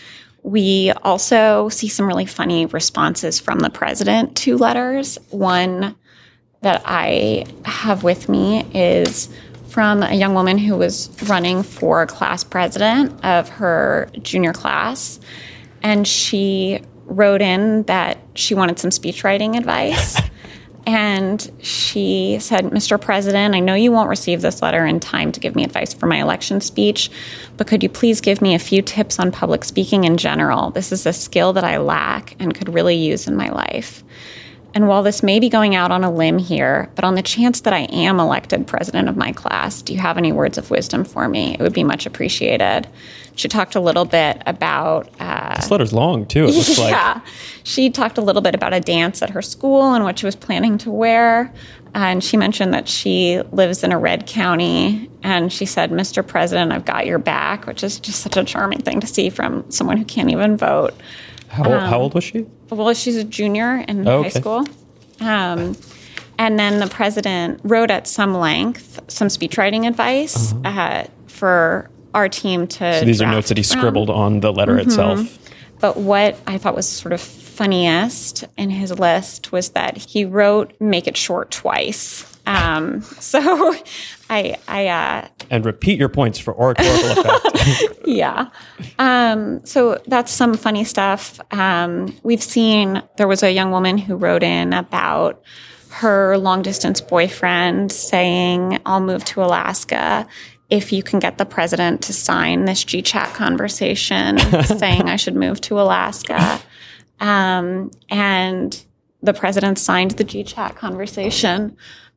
We 0.42 0.92
also 1.02 1.68
see 1.68 1.88
some 1.88 2.06
really 2.06 2.26
funny 2.26 2.66
responses 2.66 3.40
from 3.40 3.58
the 3.58 3.70
president 3.70 4.36
to 4.38 4.56
letters. 4.56 5.18
One 5.30 5.96
that 6.62 6.82
I 6.84 7.44
have 7.64 8.02
with 8.02 8.28
me 8.28 8.64
is 8.74 9.28
from 9.68 10.02
a 10.02 10.14
young 10.14 10.34
woman 10.34 10.58
who 10.58 10.76
was 10.76 11.10
running 11.28 11.62
for 11.62 12.06
class 12.06 12.42
president 12.42 13.24
of 13.24 13.48
her 13.50 14.08
junior 14.22 14.52
class. 14.52 15.20
And 15.82 16.08
she 16.08 16.80
wrote 17.04 17.42
in 17.42 17.82
that 17.84 18.18
she 18.34 18.54
wanted 18.54 18.78
some 18.78 18.90
speech 18.90 19.22
writing 19.22 19.56
advice. 19.56 20.20
and 20.86 21.50
she 21.60 22.38
said, 22.40 22.64
Mr. 22.66 23.00
President, 23.00 23.54
I 23.54 23.60
know 23.60 23.74
you 23.74 23.92
won't 23.92 24.08
receive 24.08 24.40
this 24.40 24.62
letter 24.62 24.86
in 24.86 25.00
time 25.00 25.32
to 25.32 25.40
give 25.40 25.54
me 25.54 25.64
advice 25.64 25.92
for 25.92 26.06
my 26.06 26.20
election 26.20 26.60
speech, 26.60 27.10
but 27.56 27.66
could 27.66 27.82
you 27.82 27.88
please 27.88 28.20
give 28.20 28.40
me 28.40 28.54
a 28.54 28.58
few 28.58 28.82
tips 28.82 29.18
on 29.18 29.32
public 29.32 29.64
speaking 29.64 30.04
in 30.04 30.16
general? 30.16 30.70
This 30.70 30.92
is 30.92 31.04
a 31.04 31.12
skill 31.12 31.52
that 31.54 31.64
I 31.64 31.78
lack 31.78 32.36
and 32.38 32.54
could 32.54 32.72
really 32.72 32.94
use 32.94 33.26
in 33.26 33.36
my 33.36 33.50
life. 33.50 34.04
And 34.76 34.88
while 34.88 35.02
this 35.02 35.22
may 35.22 35.40
be 35.40 35.48
going 35.48 35.74
out 35.74 35.90
on 35.90 36.04
a 36.04 36.12
limb 36.12 36.36
here, 36.36 36.90
but 36.96 37.04
on 37.06 37.14
the 37.14 37.22
chance 37.22 37.62
that 37.62 37.72
I 37.72 37.84
am 37.84 38.20
elected 38.20 38.66
president 38.66 39.08
of 39.08 39.16
my 39.16 39.32
class, 39.32 39.80
do 39.80 39.94
you 39.94 39.98
have 40.00 40.18
any 40.18 40.32
words 40.32 40.58
of 40.58 40.70
wisdom 40.70 41.02
for 41.02 41.30
me? 41.30 41.54
It 41.54 41.60
would 41.60 41.72
be 41.72 41.82
much 41.82 42.04
appreciated. 42.04 42.86
She 43.36 43.48
talked 43.48 43.74
a 43.74 43.80
little 43.80 44.04
bit 44.04 44.42
about. 44.44 45.08
Uh, 45.18 45.56
this 45.56 45.70
letter's 45.70 45.94
long 45.94 46.26
too. 46.26 46.44
It 46.44 46.54
looks 46.54 46.78
yeah, 46.78 47.14
like. 47.14 47.22
she 47.64 47.88
talked 47.88 48.18
a 48.18 48.20
little 48.20 48.42
bit 48.42 48.54
about 48.54 48.74
a 48.74 48.80
dance 48.80 49.22
at 49.22 49.30
her 49.30 49.40
school 49.40 49.94
and 49.94 50.04
what 50.04 50.18
she 50.18 50.26
was 50.26 50.36
planning 50.36 50.76
to 50.76 50.90
wear. 50.90 51.50
And 51.94 52.22
she 52.22 52.36
mentioned 52.36 52.74
that 52.74 52.86
she 52.86 53.40
lives 53.52 53.82
in 53.82 53.92
a 53.92 53.98
red 53.98 54.26
county. 54.26 55.08
And 55.22 55.50
she 55.50 55.64
said, 55.64 55.90
Mr. 55.90 56.26
President, 56.26 56.70
I've 56.70 56.84
got 56.84 57.06
your 57.06 57.18
back, 57.18 57.66
which 57.66 57.82
is 57.82 57.98
just 57.98 58.20
such 58.20 58.36
a 58.36 58.44
charming 58.44 58.82
thing 58.82 59.00
to 59.00 59.06
see 59.06 59.30
from 59.30 59.70
someone 59.70 59.96
who 59.96 60.04
can't 60.04 60.28
even 60.28 60.58
vote. 60.58 60.92
How, 61.48 61.64
um, 61.64 61.88
how 61.88 61.98
old 61.98 62.12
was 62.12 62.24
she? 62.24 62.44
Well, 62.70 62.92
she's 62.94 63.16
a 63.16 63.24
junior 63.24 63.84
in 63.88 64.06
oh, 64.06 64.22
high 64.24 64.28
school. 64.30 64.66
Um, 65.20 65.76
and 66.38 66.58
then 66.58 66.80
the 66.80 66.88
president 66.88 67.60
wrote 67.64 67.90
at 67.90 68.06
some 68.06 68.34
length 68.34 69.00
some 69.08 69.28
speechwriting 69.28 69.86
advice 69.86 70.52
uh-huh. 70.52 70.80
uh, 70.80 71.06
for 71.26 71.90
our 72.14 72.28
team 72.28 72.66
to. 72.66 72.98
So 73.00 73.04
these 73.04 73.22
are 73.22 73.30
notes 73.30 73.48
that 73.48 73.56
he 73.56 73.62
scribbled 73.62 74.10
on 74.10 74.40
the 74.40 74.52
letter 74.52 74.72
mm-hmm. 74.72 74.88
itself. 74.88 75.38
But 75.78 75.96
what 75.98 76.38
I 76.46 76.58
thought 76.58 76.74
was 76.74 76.88
sort 76.88 77.12
of 77.12 77.20
funniest 77.20 78.44
in 78.56 78.70
his 78.70 78.98
list 78.98 79.52
was 79.52 79.70
that 79.70 79.96
he 79.96 80.24
wrote 80.24 80.74
"make 80.80 81.06
it 81.06 81.16
short" 81.16 81.50
twice. 81.50 82.32
Um, 82.46 83.00
so 83.20 83.74
I, 84.30 84.56
I, 84.68 84.88
uh, 84.88 85.28
and 85.50 85.64
repeat 85.64 85.98
your 85.98 86.08
points 86.08 86.38
for 86.38 86.54
oratorical 86.54 87.10
effect. 87.24 87.98
yeah. 88.06 88.48
Um, 88.98 89.64
so 89.64 90.00
that's 90.06 90.30
some 90.32 90.54
funny 90.54 90.84
stuff. 90.84 91.40
Um, 91.52 92.16
we've 92.22 92.42
seen 92.42 93.02
there 93.16 93.28
was 93.28 93.42
a 93.42 93.52
young 93.52 93.70
woman 93.70 93.98
who 93.98 94.16
wrote 94.16 94.42
in 94.42 94.72
about 94.72 95.42
her 95.90 96.36
long 96.36 96.62
distance 96.62 97.00
boyfriend 97.00 97.90
saying, 97.90 98.78
I'll 98.84 99.00
move 99.00 99.24
to 99.26 99.42
Alaska 99.42 100.26
if 100.68 100.92
you 100.92 101.02
can 101.02 101.20
get 101.20 101.38
the 101.38 101.46
president 101.46 102.02
to 102.02 102.12
sign 102.12 102.64
this 102.64 102.84
GChat 102.84 103.34
conversation 103.34 104.38
saying 104.64 105.08
I 105.08 105.16
should 105.16 105.36
move 105.36 105.60
to 105.62 105.80
Alaska. 105.80 106.60
Um, 107.20 107.90
and 108.10 108.84
the 109.22 109.32
president 109.32 109.78
signed 109.78 110.12
the 110.12 110.24
GChat 110.24 110.74
conversation. 110.76 111.76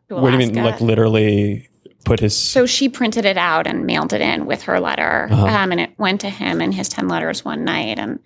What 0.10 0.32
do 0.32 0.38
you 0.40 0.52
mean, 0.52 0.64
like 0.64 0.82
literally 0.82 1.69
put 2.10 2.20
his. 2.20 2.36
So 2.36 2.66
she 2.66 2.90
printed 2.90 3.26
it 3.26 3.38
out 3.38 3.68
and 3.68 3.86
mailed 3.86 4.14
it 4.14 4.22
in 4.22 4.46
with 4.46 4.64
her 4.64 4.80
letter. 4.80 5.28
Uh-huh. 5.32 5.46
Um, 5.46 5.72
and 5.72 5.80
it 5.80 5.92
went 5.98 6.22
to 6.22 6.30
him 6.30 6.62
in 6.62 6.72
his 6.72 6.90
10 6.90 7.08
letters 7.08 7.46
one 7.46 7.64
night. 7.64 8.00
And 8.00 8.20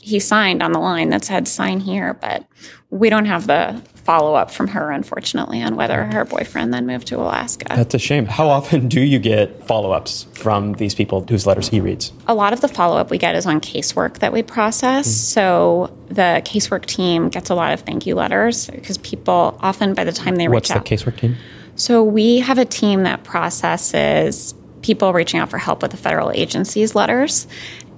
he 0.00 0.20
signed 0.20 0.62
on 0.62 0.72
the 0.72 0.78
line 0.78 1.10
that 1.10 1.24
said 1.24 1.48
sign 1.48 1.80
here, 1.80 2.14
but 2.14 2.46
we 2.90 3.10
don't 3.10 3.26
have 3.26 3.46
the 3.46 3.82
follow 3.94 4.34
up 4.34 4.50
from 4.50 4.68
her, 4.68 4.90
unfortunately, 4.90 5.62
on 5.62 5.76
whether 5.76 6.04
her 6.04 6.24
boyfriend 6.24 6.72
then 6.72 6.86
moved 6.86 7.06
to 7.08 7.16
Alaska. 7.16 7.66
That's 7.68 7.94
a 7.94 7.98
shame. 7.98 8.24
How 8.24 8.48
often 8.48 8.88
do 8.88 9.02
you 9.02 9.18
get 9.18 9.62
follow 9.64 9.92
ups 9.92 10.24
from 10.32 10.72
these 10.74 10.94
people 10.94 11.26
whose 11.28 11.46
letters 11.46 11.68
he 11.68 11.80
reads? 11.80 12.12
a 12.26 12.34
lot 12.34 12.54
of 12.54 12.62
the 12.62 12.68
follow 12.68 12.96
up 12.96 13.10
we 13.10 13.18
get 13.18 13.34
is 13.34 13.44
on 13.44 13.60
casework 13.60 14.20
that 14.20 14.32
we 14.32 14.42
process. 14.42 15.14
So 15.14 15.94
the 16.06 16.40
casework 16.44 16.86
team 16.86 17.28
gets 17.28 17.50
a 17.50 17.54
lot 17.54 17.74
of 17.74 17.80
thank 17.80 18.06
you 18.06 18.14
letters 18.14 18.68
because 18.68 18.96
people 18.98 19.58
often 19.60 19.92
by 19.92 20.04
the 20.04 20.12
time 20.12 20.36
they 20.36 20.48
reach 20.48 20.54
What's 20.54 20.70
reach 20.70 20.74
the 20.74 20.80
out. 20.80 21.12
casework 21.12 21.18
team? 21.18 21.36
So 21.78 22.02
we 22.02 22.40
have 22.40 22.58
a 22.58 22.64
team 22.64 23.04
that 23.04 23.22
processes 23.22 24.52
people 24.82 25.12
reaching 25.12 25.38
out 25.38 25.48
for 25.48 25.58
help 25.58 25.80
with 25.80 25.92
the 25.92 25.96
federal 25.96 26.32
agencies 26.32 26.96
letters. 26.96 27.46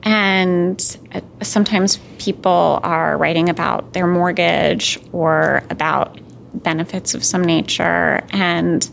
And 0.02 0.98
uh, 1.12 1.22
sometimes 1.42 1.98
people 2.18 2.80
are 2.82 3.16
writing 3.16 3.48
about 3.48 3.94
their 3.94 4.06
mortgage 4.06 4.98
or 5.12 5.62
about 5.70 6.20
benefits 6.54 7.14
of 7.14 7.24
some 7.24 7.42
nature. 7.42 8.20
And 8.30 8.88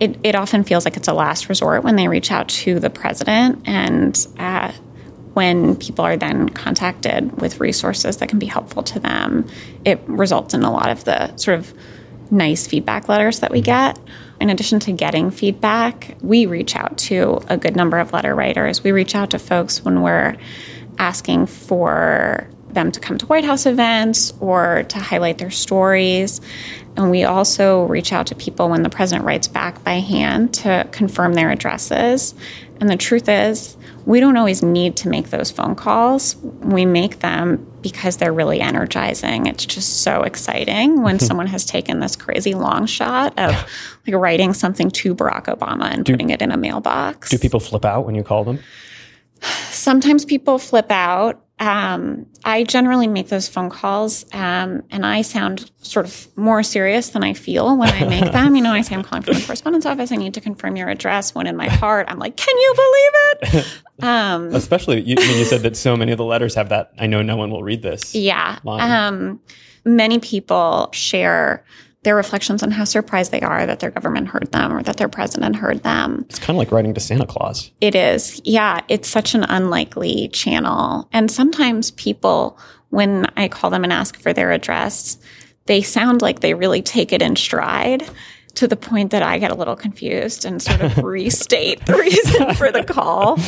it, 0.00 0.16
it 0.22 0.36
often 0.36 0.62
feels 0.62 0.84
like 0.84 0.96
it's 0.96 1.08
a 1.08 1.12
last 1.12 1.48
resort 1.48 1.82
when 1.82 1.96
they 1.96 2.06
reach 2.06 2.30
out 2.30 2.48
to 2.48 2.78
the 2.78 2.90
president. 2.90 3.60
And 3.66 4.26
uh, 4.38 4.70
when 5.34 5.74
people 5.74 6.04
are 6.04 6.16
then 6.16 6.48
contacted 6.50 7.40
with 7.40 7.58
resources 7.58 8.18
that 8.18 8.28
can 8.28 8.38
be 8.38 8.46
helpful 8.46 8.84
to 8.84 9.00
them, 9.00 9.48
it 9.84 10.00
results 10.06 10.54
in 10.54 10.62
a 10.62 10.72
lot 10.72 10.88
of 10.90 11.04
the 11.04 11.36
sort 11.36 11.58
of 11.58 11.74
nice 12.30 12.66
feedback 12.66 13.08
letters 13.08 13.40
that 13.40 13.50
we 13.50 13.58
mm-hmm. 13.58 13.96
get. 13.96 13.98
In 14.40 14.48
addition 14.48 14.80
to 14.80 14.92
getting 14.92 15.30
feedback, 15.30 16.16
we 16.22 16.46
reach 16.46 16.74
out 16.74 16.96
to 16.98 17.40
a 17.48 17.56
good 17.56 17.76
number 17.76 17.98
of 17.98 18.12
letter 18.12 18.34
writers. 18.34 18.82
We 18.82 18.92
reach 18.92 19.14
out 19.14 19.30
to 19.30 19.38
folks 19.38 19.84
when 19.84 20.02
we're 20.02 20.36
asking 20.98 21.46
for 21.46 22.48
them 22.72 22.92
to 22.92 23.00
come 23.00 23.18
to 23.18 23.26
White 23.26 23.44
House 23.44 23.66
events 23.66 24.32
or 24.40 24.84
to 24.84 24.98
highlight 24.98 25.38
their 25.38 25.50
stories. 25.50 26.40
And 26.96 27.10
we 27.10 27.24
also 27.24 27.84
reach 27.84 28.12
out 28.12 28.28
to 28.28 28.34
people 28.34 28.68
when 28.68 28.82
the 28.82 28.90
president 28.90 29.24
writes 29.26 29.48
back 29.48 29.82
by 29.84 29.94
hand 29.94 30.54
to 30.54 30.88
confirm 30.92 31.34
their 31.34 31.50
addresses. 31.50 32.34
And 32.80 32.88
the 32.88 32.96
truth 32.96 33.28
is, 33.28 33.76
we 34.06 34.20
don't 34.20 34.36
always 34.38 34.62
need 34.62 34.96
to 34.96 35.08
make 35.08 35.28
those 35.28 35.50
phone 35.50 35.74
calls. 35.74 36.36
We 36.36 36.86
make 36.86 37.20
them 37.20 37.70
because 37.82 38.16
they're 38.16 38.32
really 38.32 38.60
energizing. 38.60 39.46
It's 39.46 39.66
just 39.66 40.02
so 40.02 40.22
exciting 40.22 41.02
when 41.02 41.18
someone 41.20 41.46
has 41.46 41.66
taken 41.66 42.00
this 42.00 42.16
crazy 42.16 42.54
long 42.54 42.86
shot 42.86 43.38
of 43.38 43.52
like 44.06 44.16
writing 44.16 44.54
something 44.54 44.90
to 44.92 45.14
Barack 45.14 45.44
Obama 45.44 45.92
and 45.92 46.06
putting 46.06 46.30
it 46.30 46.40
in 46.40 46.50
a 46.50 46.56
mailbox. 46.56 47.28
Do 47.30 47.38
people 47.38 47.60
flip 47.60 47.84
out 47.84 48.06
when 48.06 48.14
you 48.14 48.22
call 48.22 48.44
them? 48.44 48.58
Sometimes 49.42 50.24
people 50.24 50.58
flip 50.58 50.90
out. 50.90 51.44
Um, 51.60 52.24
I 52.42 52.64
generally 52.64 53.06
make 53.06 53.28
those 53.28 53.46
phone 53.46 53.68
calls, 53.68 54.24
um, 54.32 54.82
and 54.90 55.04
I 55.04 55.20
sound 55.20 55.70
sort 55.82 56.06
of 56.06 56.26
more 56.36 56.62
serious 56.62 57.10
than 57.10 57.22
I 57.22 57.34
feel 57.34 57.76
when 57.76 57.90
I 57.90 58.08
make 58.08 58.32
them. 58.32 58.56
You 58.56 58.62
know, 58.62 58.72
I 58.72 58.80
say 58.80 58.94
I'm 58.94 59.02
calling 59.02 59.22
from 59.22 59.34
the 59.34 59.42
correspondence 59.42 59.84
office. 59.84 60.10
I 60.10 60.16
need 60.16 60.32
to 60.34 60.40
confirm 60.40 60.76
your 60.76 60.88
address. 60.88 61.34
When 61.34 61.46
in 61.46 61.56
my 61.56 61.68
heart, 61.82 62.06
I'm 62.08 62.18
like, 62.18 62.36
"Can 62.38 62.56
you 62.56 62.74
believe 62.74 63.54
it?" 63.64 63.66
Um, 64.02 64.54
Especially, 64.54 65.02
you, 65.02 65.14
you 65.18 65.44
said 65.44 65.60
that 65.60 65.76
so 65.76 65.94
many 65.94 66.10
of 66.10 66.16
the 66.16 66.24
letters 66.24 66.54
have 66.54 66.70
that. 66.70 66.90
I 66.98 67.06
know 67.06 67.20
no 67.20 67.36
one 67.36 67.50
will 67.50 67.62
read 67.62 67.82
this. 67.82 68.14
Yeah. 68.14 68.58
Um, 68.64 69.40
many 69.84 70.18
people 70.20 70.88
share 70.94 71.62
their 72.02 72.16
reflections 72.16 72.62
on 72.62 72.70
how 72.70 72.84
surprised 72.84 73.30
they 73.30 73.42
are 73.42 73.66
that 73.66 73.80
their 73.80 73.90
government 73.90 74.28
heard 74.28 74.50
them 74.52 74.72
or 74.72 74.82
that 74.82 74.96
their 74.96 75.08
president 75.08 75.56
heard 75.56 75.82
them. 75.82 76.24
It's 76.28 76.38
kind 76.38 76.50
of 76.50 76.56
like 76.56 76.72
writing 76.72 76.94
to 76.94 77.00
Santa 77.00 77.26
Claus. 77.26 77.70
It 77.80 77.94
is. 77.94 78.40
Yeah. 78.44 78.80
It's 78.88 79.08
such 79.08 79.34
an 79.34 79.44
unlikely 79.44 80.28
channel. 80.28 81.08
And 81.12 81.30
sometimes 81.30 81.90
people, 81.92 82.58
when 82.88 83.26
I 83.36 83.48
call 83.48 83.68
them 83.68 83.84
and 83.84 83.92
ask 83.92 84.18
for 84.18 84.32
their 84.32 84.50
address, 84.50 85.18
they 85.66 85.82
sound 85.82 86.22
like 86.22 86.40
they 86.40 86.54
really 86.54 86.80
take 86.80 87.12
it 87.12 87.20
in 87.20 87.36
stride 87.36 88.08
to 88.54 88.66
the 88.66 88.76
point 88.76 89.10
that 89.10 89.22
I 89.22 89.38
get 89.38 89.50
a 89.50 89.54
little 89.54 89.76
confused 89.76 90.46
and 90.46 90.60
sort 90.60 90.80
of 90.80 90.96
restate 91.04 91.84
the 91.84 91.96
reason 91.96 92.54
for 92.54 92.72
the 92.72 92.82
call. 92.82 93.38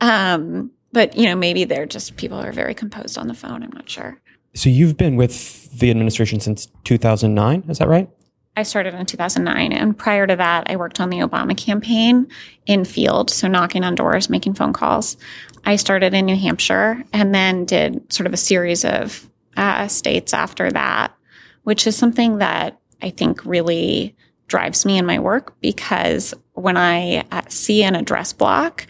Um, 0.00 0.70
but, 0.92 1.16
you 1.16 1.26
know, 1.26 1.36
maybe 1.36 1.64
they're 1.64 1.86
just 1.86 2.16
people 2.16 2.40
who 2.40 2.48
are 2.48 2.52
very 2.52 2.74
composed 2.74 3.18
on 3.18 3.28
the 3.28 3.34
phone. 3.34 3.62
I'm 3.62 3.70
not 3.72 3.88
sure. 3.88 4.18
So 4.54 4.68
you've 4.68 4.96
been 4.96 5.16
with 5.16 5.78
the 5.78 5.90
administration 5.90 6.40
since 6.40 6.68
2009, 6.84 7.64
is 7.68 7.78
that 7.78 7.88
right? 7.88 8.08
I 8.56 8.64
started 8.64 8.94
in 8.94 9.06
2009. 9.06 9.72
And 9.72 9.96
prior 9.96 10.26
to 10.26 10.34
that, 10.34 10.68
I 10.68 10.74
worked 10.74 11.00
on 11.00 11.10
the 11.10 11.18
Obama 11.18 11.56
campaign 11.56 12.26
in 12.66 12.84
field, 12.84 13.30
so 13.30 13.46
knocking 13.46 13.84
on 13.84 13.94
doors, 13.94 14.28
making 14.28 14.54
phone 14.54 14.72
calls. 14.72 15.16
I 15.64 15.76
started 15.76 16.12
in 16.12 16.26
New 16.26 16.36
Hampshire 16.36 17.04
and 17.12 17.32
then 17.32 17.66
did 17.66 18.12
sort 18.12 18.26
of 18.26 18.32
a 18.32 18.38
series 18.38 18.84
of 18.84 19.30
uh, 19.56 19.86
states 19.86 20.34
after 20.34 20.72
that, 20.72 21.14
which 21.62 21.86
is 21.86 21.96
something 21.96 22.38
that 22.38 22.80
I 23.00 23.10
think 23.10 23.44
really 23.44 24.16
drives 24.48 24.84
me 24.84 24.98
in 24.98 25.06
my 25.06 25.20
work 25.20 25.54
because 25.60 26.34
when 26.54 26.76
I 26.76 27.24
uh, 27.30 27.42
see 27.48 27.84
an 27.84 27.94
address 27.94 28.32
block, 28.32 28.86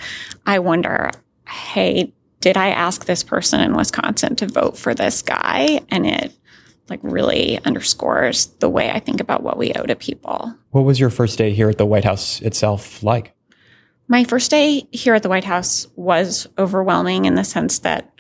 I 0.47 0.61
wonder, 0.61 1.11
hey, 1.47 2.15
did 2.41 2.57
I 2.57 2.71
ask 2.71 3.05
this 3.05 3.23
person 3.23 3.61
in 3.61 3.77
Wisconsin 3.77 4.37
to 4.37 4.47
vote 4.47 4.77
for 4.77 4.95
this 4.95 5.23
guy? 5.23 5.81
And 5.91 6.07
it 6.07 6.33
like 6.89 7.01
really 7.03 7.63
underscores 7.65 8.47
the 8.61 8.69
way 8.69 8.91
I 8.91 8.99
think 8.99 9.21
about 9.21 9.43
what 9.43 9.59
we 9.59 9.73
owe 9.73 9.85
to 9.85 9.97
people. 9.97 10.55
What 10.71 10.85
was 10.85 10.99
your 10.99 11.11
first 11.11 11.37
day 11.37 11.53
here 11.53 11.69
at 11.69 11.79
the 11.79 11.87
White 11.87 12.05
House 12.05 12.41
itself 12.41 13.03
like? 13.03 13.35
My 14.09 14.25
first 14.25 14.51
day 14.51 14.89
here 14.91 15.15
at 15.15 15.23
the 15.23 15.29
White 15.29 15.45
House 15.45 15.87
was 15.97 16.47
overwhelming 16.57 17.27
in 17.27 17.35
the 17.35 17.45
sense 17.45 17.81
that 17.81 18.11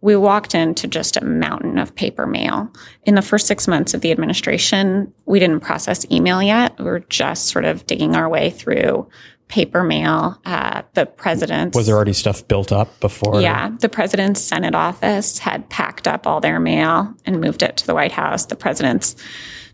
we 0.00 0.16
walked 0.16 0.54
into 0.54 0.88
just 0.88 1.16
a 1.16 1.24
mountain 1.24 1.78
of 1.78 1.94
paper 1.94 2.26
mail. 2.26 2.72
In 3.04 3.14
the 3.14 3.22
first 3.22 3.46
six 3.46 3.68
months 3.68 3.94
of 3.94 4.00
the 4.00 4.10
administration, 4.10 5.12
we 5.26 5.38
didn't 5.38 5.60
process 5.60 6.10
email 6.10 6.42
yet. 6.42 6.76
We 6.78 6.86
were 6.86 7.00
just 7.00 7.48
sort 7.48 7.64
of 7.64 7.86
digging 7.86 8.16
our 8.16 8.28
way 8.28 8.50
through 8.50 9.08
paper 9.50 9.82
mail. 9.82 10.40
Uh, 10.44 10.82
the 10.94 11.04
president's 11.04 11.76
Was 11.76 11.86
there 11.86 11.96
already 11.96 12.12
stuff 12.12 12.46
built 12.46 12.72
up 12.72 13.00
before? 13.00 13.40
Yeah, 13.40 13.70
the 13.80 13.88
president's 13.88 14.40
Senate 14.40 14.74
office 14.74 15.38
had 15.38 15.68
packed 15.68 16.06
up 16.06 16.26
all 16.26 16.40
their 16.40 16.60
mail 16.60 17.12
and 17.26 17.40
moved 17.40 17.62
it 17.62 17.76
to 17.78 17.86
the 17.86 17.94
White 17.94 18.12
House. 18.12 18.46
The 18.46 18.56
president's 18.56 19.16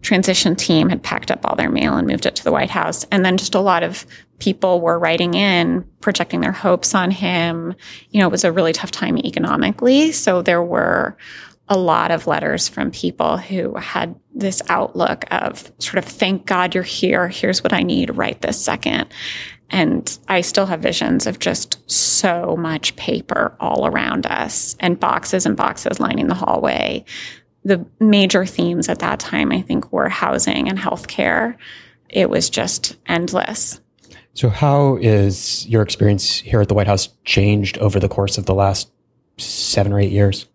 transition 0.01 0.57
team 0.57 0.89
had 0.89 1.03
packed 1.03 1.31
up 1.31 1.45
all 1.45 1.57
their 1.57 1.71
mail 1.71 1.95
and 1.97 2.09
moved 2.09 2.27
it 2.27 2.35
to 2.37 2.45
the 2.45 2.53
White 2.53 2.71
House. 2.71 3.05
And 3.13 3.25
then 3.25 3.37
just 3.37 3.55
a 3.55 3.61
lot 3.61 3.83
of 3.83 4.07
people 4.39 4.81
were 4.81 4.99
writing 4.99 5.35
in, 5.35 5.87
projecting 6.01 6.41
their 6.41 6.53
hopes 6.53 6.95
on 6.95 7.11
him. 7.11 7.75
You 8.11 8.21
know, 8.21 8.27
it 8.27 8.33
was 8.33 8.45
a 8.45 8.53
really 8.53 8.73
tough 8.73 8.91
time 8.91 9.19
economically. 9.19 10.13
So 10.13 10.43
there 10.43 10.63
were 10.63 11.17
a 11.69 11.77
lot 11.77 12.13
of 12.13 12.27
letters 12.27 12.69
from 12.69 12.93
people 12.93 13.37
who 13.37 13.75
had 13.75 14.15
this 14.35 14.63
outlook 14.69 15.25
of 15.31 15.73
sort 15.79 15.99
of, 15.99 16.05
thank 16.05 16.47
God 16.47 16.75
you're 16.75 16.85
here. 16.85 17.29
Here's 17.29 17.65
what 17.65 17.73
I 17.73 17.83
need 17.83 18.17
right 18.17 18.41
this 18.41 18.63
second. 18.63 19.13
And 19.71 20.19
I 20.29 20.43
still 20.43 20.67
have 20.67 20.81
visions 20.81 21.27
of 21.27 21.39
just 21.39 21.79
so 21.91 22.57
much 22.57 22.95
paper 22.97 23.57
all 23.59 23.87
around 23.87 24.27
us 24.27 24.77
and 24.79 24.99
boxes 24.99 25.45
and 25.45 25.57
boxes 25.57 25.99
lining 25.99 26.29
the 26.29 26.35
hallway. 26.35 27.05
The 27.65 27.85
major 27.99 28.47
themes 28.47 28.89
at 28.89 29.01
that 29.01 29.19
time, 29.19 29.51
I 29.51 29.61
think, 29.63 29.93
were 29.93 30.09
housing 30.09 30.69
and 30.69 30.79
healthcare. 30.79 31.57
It 32.09 32.31
was 32.31 32.49
just 32.49 32.97
endless. 33.07 33.81
So, 34.35 34.51
how 34.51 34.97
is 34.97 35.67
your 35.67 35.83
experience 35.83 36.39
here 36.39 36.61
at 36.61 36.69
the 36.69 36.75
White 36.75 36.87
House 36.87 37.09
changed 37.25 37.79
over 37.79 37.99
the 37.99 38.09
course 38.09 38.39
of 38.39 38.47
the 38.47 38.55
last 38.55 38.91
seven 39.39 39.93
or 39.93 39.99
eight 39.99 40.13
years? 40.13 40.47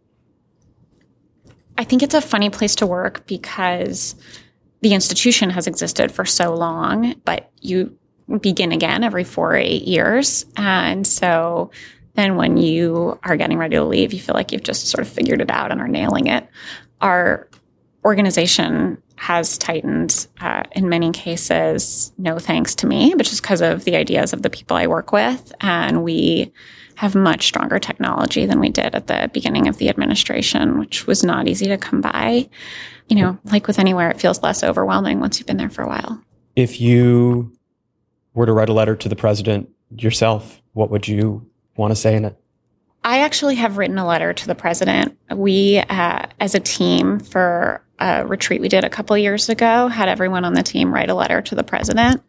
I 1.78 1.84
think 1.84 2.04
it's 2.04 2.14
a 2.14 2.22
funny 2.22 2.50
place 2.50 2.76
to 2.76 2.86
work 2.86 3.26
because 3.26 4.16
the 4.82 4.94
institution 4.94 5.50
has 5.50 5.68
existed 5.68 6.12
for 6.12 6.26
so 6.26 6.54
long, 6.54 7.16
but 7.26 7.52
you 7.60 7.98
begin 8.40 8.72
again 8.72 9.04
every 9.04 9.24
four 9.24 9.54
or 9.54 9.58
eight 9.58 9.84
years. 9.84 10.46
And 10.58 11.06
so 11.06 11.72
then 12.16 12.36
when 12.36 12.58
you 12.58 13.18
are 13.24 13.38
getting 13.38 13.58
ready 13.58 13.76
to 13.76 13.84
leave, 13.84 14.14
you 14.14 14.20
feel 14.20 14.36
like 14.36 14.52
you've 14.52 14.64
just 14.64 14.88
sort 14.88 15.06
of 15.06 15.12
figured 15.12 15.42
it 15.42 15.50
out 15.50 15.72
and 15.72 15.80
are 15.80 15.88
nailing 15.88 16.28
it. 16.28 16.48
Our 17.00 17.48
organization 18.04 19.02
has 19.16 19.58
tightened 19.58 20.28
uh, 20.42 20.64
in 20.72 20.90
many 20.90 21.12
cases, 21.12 22.12
no 22.18 22.40
thanks 22.40 22.74
to 22.76 22.88
me, 22.88 23.14
but 23.16 23.26
just 23.26 23.44
because 23.44 23.62
of 23.62 23.84
the 23.84 23.96
ideas 23.96 24.34
of 24.34 24.42
the 24.42 24.50
people 24.50 24.76
I 24.76 24.88
work 24.88 25.12
with. 25.12 25.54
And 25.62 26.04
we 26.04 26.52
have 26.96 27.16
much 27.16 27.46
stronger 27.46 27.80
technology 27.80 28.46
than 28.46 28.60
we 28.60 28.70
did 28.70 28.96
at 28.96 29.08
the 29.08 29.30
beginning 29.32 29.68
of 29.68 29.78
the 29.78 29.90
administration, 29.90 30.80
which 30.80 31.08
was 31.08 31.24
not 31.24 31.48
easy 31.48 31.68
to 31.68 31.78
come 31.78 32.02
by. 32.02 32.50
You 33.08 33.16
know, 33.18 33.38
like 33.46 33.68
with 33.68 33.80
anywhere, 33.80 34.10
it 34.10 34.20
feels 34.20 34.42
less 34.42 34.64
overwhelming 34.64 35.20
once 35.20 35.38
you've 35.38 35.48
been 35.48 35.58
there 35.58 35.70
for 35.70 35.84
a 35.84 35.88
while. 35.88 36.22
If 36.56 36.82
you 36.82 37.54
were 38.34 38.46
to 38.46 38.54
write 38.54 38.70
a 38.70 38.74
letter 38.74 38.96
to 38.96 39.10
the 39.10 39.16
president 39.16 39.70
yourself, 39.98 40.62
what 40.74 40.90
would 40.90 41.08
you 41.08 41.46
want 41.76 41.92
to 41.92 41.96
say 41.96 42.16
in 42.16 42.26
it? 42.26 42.38
I 43.04 43.20
actually 43.20 43.56
have 43.56 43.78
written 43.78 43.98
a 43.98 44.06
letter 44.06 44.32
to 44.32 44.48
the 44.48 44.56
president. 44.56 45.18
We, 45.34 45.80
uh, 45.80 46.28
as 46.40 46.54
a 46.54 46.60
team, 46.60 47.20
for 47.20 47.84
a 48.00 48.26
retreat 48.26 48.62
we 48.62 48.70
did 48.70 48.84
a 48.84 48.90
couple 48.90 49.18
years 49.18 49.50
ago, 49.50 49.88
had 49.88 50.08
everyone 50.08 50.46
on 50.46 50.54
the 50.54 50.64
team 50.64 50.94
write 50.94 51.10
a 51.10 51.16
letter 51.16 51.42
to 51.42 51.56
the 51.56 51.64
president. 51.64 52.22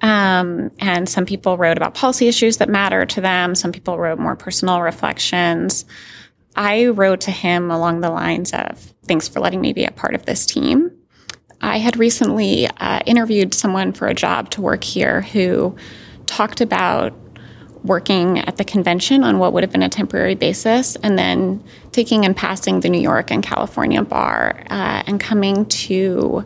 Um, 0.00 0.70
and 0.78 1.08
some 1.08 1.26
people 1.26 1.58
wrote 1.58 1.76
about 1.76 1.94
policy 1.94 2.28
issues 2.28 2.56
that 2.58 2.68
matter 2.68 3.04
to 3.04 3.20
them. 3.20 3.54
Some 3.54 3.72
people 3.72 3.98
wrote 3.98 4.18
more 4.18 4.36
personal 4.36 4.80
reflections. 4.80 5.84
I 6.56 6.86
wrote 6.86 7.20
to 7.22 7.30
him 7.30 7.70
along 7.70 8.00
the 8.00 8.10
lines 8.10 8.52
of, 8.52 8.78
thanks 9.04 9.28
for 9.28 9.40
letting 9.40 9.60
me 9.60 9.72
be 9.72 9.84
a 9.84 9.90
part 9.90 10.14
of 10.14 10.24
this 10.24 10.46
team. 10.46 10.90
I 11.60 11.78
had 11.78 11.96
recently 11.96 12.66
uh, 12.66 13.00
interviewed 13.06 13.54
someone 13.54 13.92
for 13.92 14.06
a 14.06 14.14
job 14.14 14.50
to 14.50 14.60
work 14.60 14.84
here 14.84 15.22
who 15.22 15.76
talked 16.26 16.60
about 16.60 17.12
working 17.84 18.38
at 18.38 18.56
the 18.56 18.64
convention 18.64 19.24
on 19.24 19.38
what 19.38 19.52
would 19.52 19.62
have 19.62 19.72
been 19.72 19.82
a 19.82 19.88
temporary 19.88 20.34
basis 20.34 20.96
and 20.96 21.18
then 21.18 21.62
taking 21.92 22.24
and 22.24 22.36
passing 22.36 22.80
the 22.80 22.88
New 22.88 23.00
York 23.00 23.30
and 23.30 23.42
California 23.42 24.02
bar 24.02 24.64
uh, 24.70 25.02
and 25.06 25.20
coming 25.20 25.64
to 25.66 26.44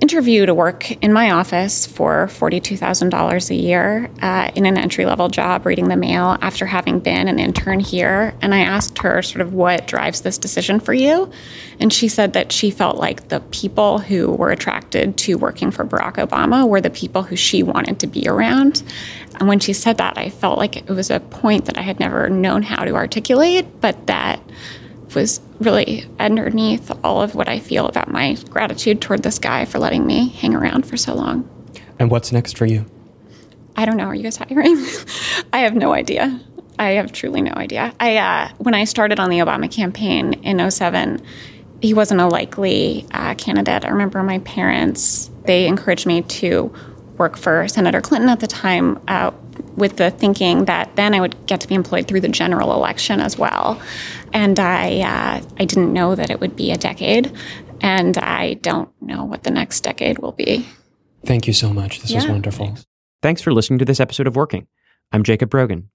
interview 0.00 0.46
to 0.46 0.54
work 0.54 0.90
in 1.02 1.12
my 1.12 1.30
office 1.32 1.86
for 1.86 2.26
$42,000 2.26 3.50
a 3.50 3.54
year 3.54 4.10
uh, 4.22 4.50
in 4.54 4.66
an 4.66 4.78
entry 4.78 5.04
level 5.04 5.28
job 5.28 5.66
reading 5.66 5.88
the 5.88 5.96
mail 5.96 6.38
after 6.40 6.66
having 6.66 7.00
been 7.00 7.28
an 7.28 7.38
intern 7.38 7.80
here. 7.80 8.34
And 8.40 8.54
I 8.54 8.60
asked 8.60 8.98
her 8.98 9.22
sort 9.22 9.40
of 9.40 9.52
what 9.52 9.86
drives 9.86 10.20
this 10.20 10.38
decision 10.38 10.80
for 10.80 10.92
you. 10.92 11.30
And 11.80 11.92
she 11.92 12.08
said 12.08 12.32
that 12.34 12.52
she 12.52 12.70
felt 12.70 12.96
like 12.96 13.28
the 13.28 13.40
people 13.50 13.98
who 13.98 14.32
were 14.32 14.50
attracted 14.50 15.16
to 15.18 15.34
working 15.34 15.70
for 15.70 15.84
Barack 15.84 16.14
Obama 16.14 16.68
were 16.68 16.80
the 16.80 16.90
people 16.90 17.22
who 17.22 17.36
she 17.36 17.62
wanted 17.62 18.00
to 18.00 18.06
be 18.06 18.28
around. 18.28 18.82
And 19.38 19.48
when 19.48 19.60
she 19.60 19.72
said 19.72 19.98
that, 19.98 20.16
I 20.18 20.30
felt 20.30 20.58
like 20.58 20.76
it 20.76 20.88
was 20.88 21.10
a 21.10 21.20
point 21.20 21.66
that 21.66 21.78
I 21.78 21.82
had 21.82 22.00
never 22.00 22.28
known 22.28 22.62
how 22.62 22.84
to 22.84 22.94
articulate, 22.94 23.80
but 23.80 24.06
that 24.06 24.40
was 25.14 25.40
really 25.60 26.06
underneath 26.18 26.90
all 27.02 27.22
of 27.22 27.34
what 27.34 27.48
I 27.48 27.58
feel 27.58 27.86
about 27.86 28.10
my 28.10 28.34
gratitude 28.50 29.00
toward 29.00 29.22
this 29.22 29.38
guy 29.38 29.64
for 29.64 29.78
letting 29.78 30.06
me 30.06 30.28
hang 30.28 30.54
around 30.54 30.86
for 30.86 30.96
so 30.96 31.14
long. 31.14 31.48
And 31.98 32.10
what's 32.10 32.32
next 32.32 32.56
for 32.56 32.66
you? 32.66 32.84
I 33.76 33.84
don't 33.84 33.96
know. 33.96 34.04
Are 34.06 34.14
you 34.14 34.24
guys 34.24 34.36
hiring? 34.36 34.76
I 35.52 35.58
have 35.58 35.74
no 35.74 35.92
idea. 35.92 36.40
I 36.78 36.90
have 36.92 37.12
truly 37.12 37.42
no 37.42 37.52
idea. 37.52 37.92
I 38.00 38.16
uh, 38.16 38.48
when 38.58 38.74
I 38.74 38.84
started 38.84 39.18
on 39.18 39.30
the 39.30 39.38
Obama 39.38 39.70
campaign 39.70 40.34
in 40.44 40.70
07, 40.70 41.20
he 41.80 41.94
wasn't 41.94 42.20
a 42.20 42.26
likely 42.26 43.06
uh, 43.12 43.34
candidate. 43.34 43.84
I 43.84 43.88
remember 43.88 44.22
my 44.22 44.38
parents 44.40 45.30
they 45.44 45.66
encouraged 45.66 46.06
me 46.06 46.22
to 46.22 46.72
work 47.16 47.36
for 47.36 47.66
Senator 47.68 48.00
Clinton 48.00 48.28
at 48.28 48.40
the 48.40 48.46
time. 48.46 49.00
Uh, 49.08 49.32
with 49.78 49.96
the 49.96 50.10
thinking 50.10 50.66
that 50.66 50.94
then 50.96 51.14
I 51.14 51.20
would 51.20 51.46
get 51.46 51.60
to 51.60 51.68
be 51.68 51.74
employed 51.74 52.06
through 52.06 52.20
the 52.20 52.28
general 52.28 52.72
election 52.72 53.20
as 53.20 53.38
well. 53.38 53.80
And 54.32 54.58
I, 54.60 55.00
uh, 55.00 55.48
I 55.58 55.64
didn't 55.64 55.92
know 55.92 56.14
that 56.14 56.30
it 56.30 56.40
would 56.40 56.56
be 56.56 56.70
a 56.70 56.76
decade, 56.76 57.32
and 57.80 58.18
I 58.18 58.54
don't 58.54 58.90
know 59.00 59.24
what 59.24 59.44
the 59.44 59.50
next 59.50 59.80
decade 59.80 60.18
will 60.18 60.32
be. 60.32 60.66
Thank 61.24 61.46
you 61.46 61.52
so 61.52 61.72
much. 61.72 62.00
This 62.00 62.12
was 62.12 62.28
wonderful. 62.28 62.66
Thanks. 62.66 62.86
Thanks 63.22 63.42
for 63.42 63.52
listening 63.52 63.78
to 63.80 63.84
this 63.84 64.00
episode 64.00 64.26
of 64.26 64.36
Working. 64.36 64.66
I'm 65.12 65.22
Jacob 65.22 65.50
Brogan. 65.50 65.90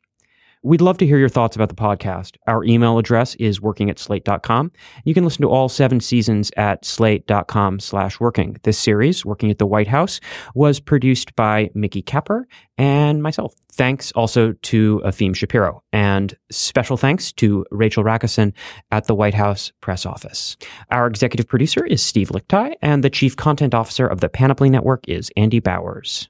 We'd 0.66 0.80
love 0.80 0.98
to 1.00 1.06
hear 1.06 1.18
your 1.18 1.28
thoughts 1.28 1.58
about 1.58 1.68
the 1.68 1.76
podcast. 1.76 2.38
Our 2.48 2.64
email 2.64 2.98
address 2.98 3.36
is 3.36 3.60
working 3.60 3.90
at 3.90 4.00
slate.com. 4.00 4.72
You 5.04 5.14
can 5.14 5.26
listen 5.26 5.42
to 5.42 5.50
all 5.50 5.68
seven 5.68 6.00
seasons 6.00 6.52
at 6.56 6.86
slate.com 6.86 7.82
slash 7.82 8.22
working. 8.22 8.56
This 8.64 8.80
series, 8.80 9.26
Working 9.26 9.52
at 9.52 9.58
the 9.58 9.66
White 9.66 9.90
House, 9.90 10.22
was 10.56 10.80
produced 10.80 11.36
by 11.36 11.70
Mickey 11.76 12.02
Capper 12.02 12.48
and 12.78 13.22
myself. 13.22 13.54
Thanks 13.74 14.14
also 14.14 14.54
to 14.54 15.02
Afim 15.04 15.36
Shapiro. 15.36 15.84
And 15.92 16.34
special 16.50 16.96
thanks 16.96 17.34
to 17.34 17.66
Rachel 17.70 18.06
Racusen 18.06 18.54
at 18.90 19.08
the 19.08 19.16
White 19.16 19.34
House 19.34 19.74
press 19.82 20.06
office. 20.06 20.56
Our 20.90 21.08
executive 21.08 21.48
producer 21.48 21.86
is 21.86 22.02
Steve 22.02 22.30
Lickteig, 22.30 22.76
and 22.82 23.04
the 23.04 23.10
chief 23.10 23.36
content 23.36 23.74
officer 23.74 24.08
of 24.08 24.22
the 24.22 24.30
Panoply 24.30 24.70
Network 24.70 25.04
is 25.10 25.30
Andy 25.36 25.60
Bowers. 25.60 26.30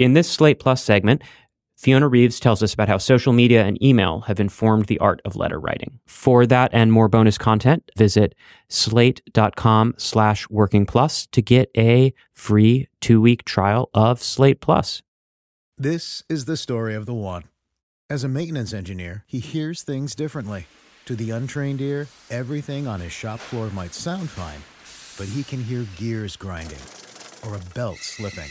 In 0.00 0.14
this 0.14 0.30
Slate 0.30 0.58
Plus 0.60 0.82
segment, 0.82 1.22
Fiona 1.78 2.08
Reeves 2.08 2.40
tells 2.40 2.60
us 2.60 2.74
about 2.74 2.88
how 2.88 2.98
social 2.98 3.32
media 3.32 3.64
and 3.64 3.80
email 3.80 4.22
have 4.22 4.40
informed 4.40 4.86
the 4.86 4.98
art 4.98 5.22
of 5.24 5.36
letter 5.36 5.60
writing. 5.60 6.00
For 6.06 6.44
that 6.44 6.70
and 6.74 6.92
more 6.92 7.08
bonus 7.08 7.38
content, 7.38 7.88
visit 7.96 8.34
slate.com 8.68 9.94
slash 9.96 10.50
working 10.50 10.86
plus 10.86 11.28
to 11.28 11.40
get 11.40 11.70
a 11.76 12.12
free 12.32 12.88
two-week 13.00 13.44
trial 13.44 13.90
of 13.94 14.20
Slate 14.20 14.60
Plus. 14.60 15.02
This 15.76 16.24
is 16.28 16.46
the 16.46 16.56
story 16.56 16.96
of 16.96 17.06
the 17.06 17.14
one. 17.14 17.44
As 18.10 18.24
a 18.24 18.28
maintenance 18.28 18.72
engineer, 18.72 19.22
he 19.28 19.38
hears 19.38 19.82
things 19.82 20.16
differently. 20.16 20.66
To 21.04 21.14
the 21.14 21.30
untrained 21.30 21.80
ear, 21.80 22.08
everything 22.28 22.88
on 22.88 22.98
his 22.98 23.12
shop 23.12 23.38
floor 23.38 23.70
might 23.70 23.94
sound 23.94 24.30
fine, 24.30 24.62
but 25.16 25.32
he 25.32 25.44
can 25.44 25.62
hear 25.62 25.86
gears 25.96 26.34
grinding 26.34 26.80
or 27.46 27.54
a 27.54 27.60
belt 27.72 27.98
slipping. 27.98 28.50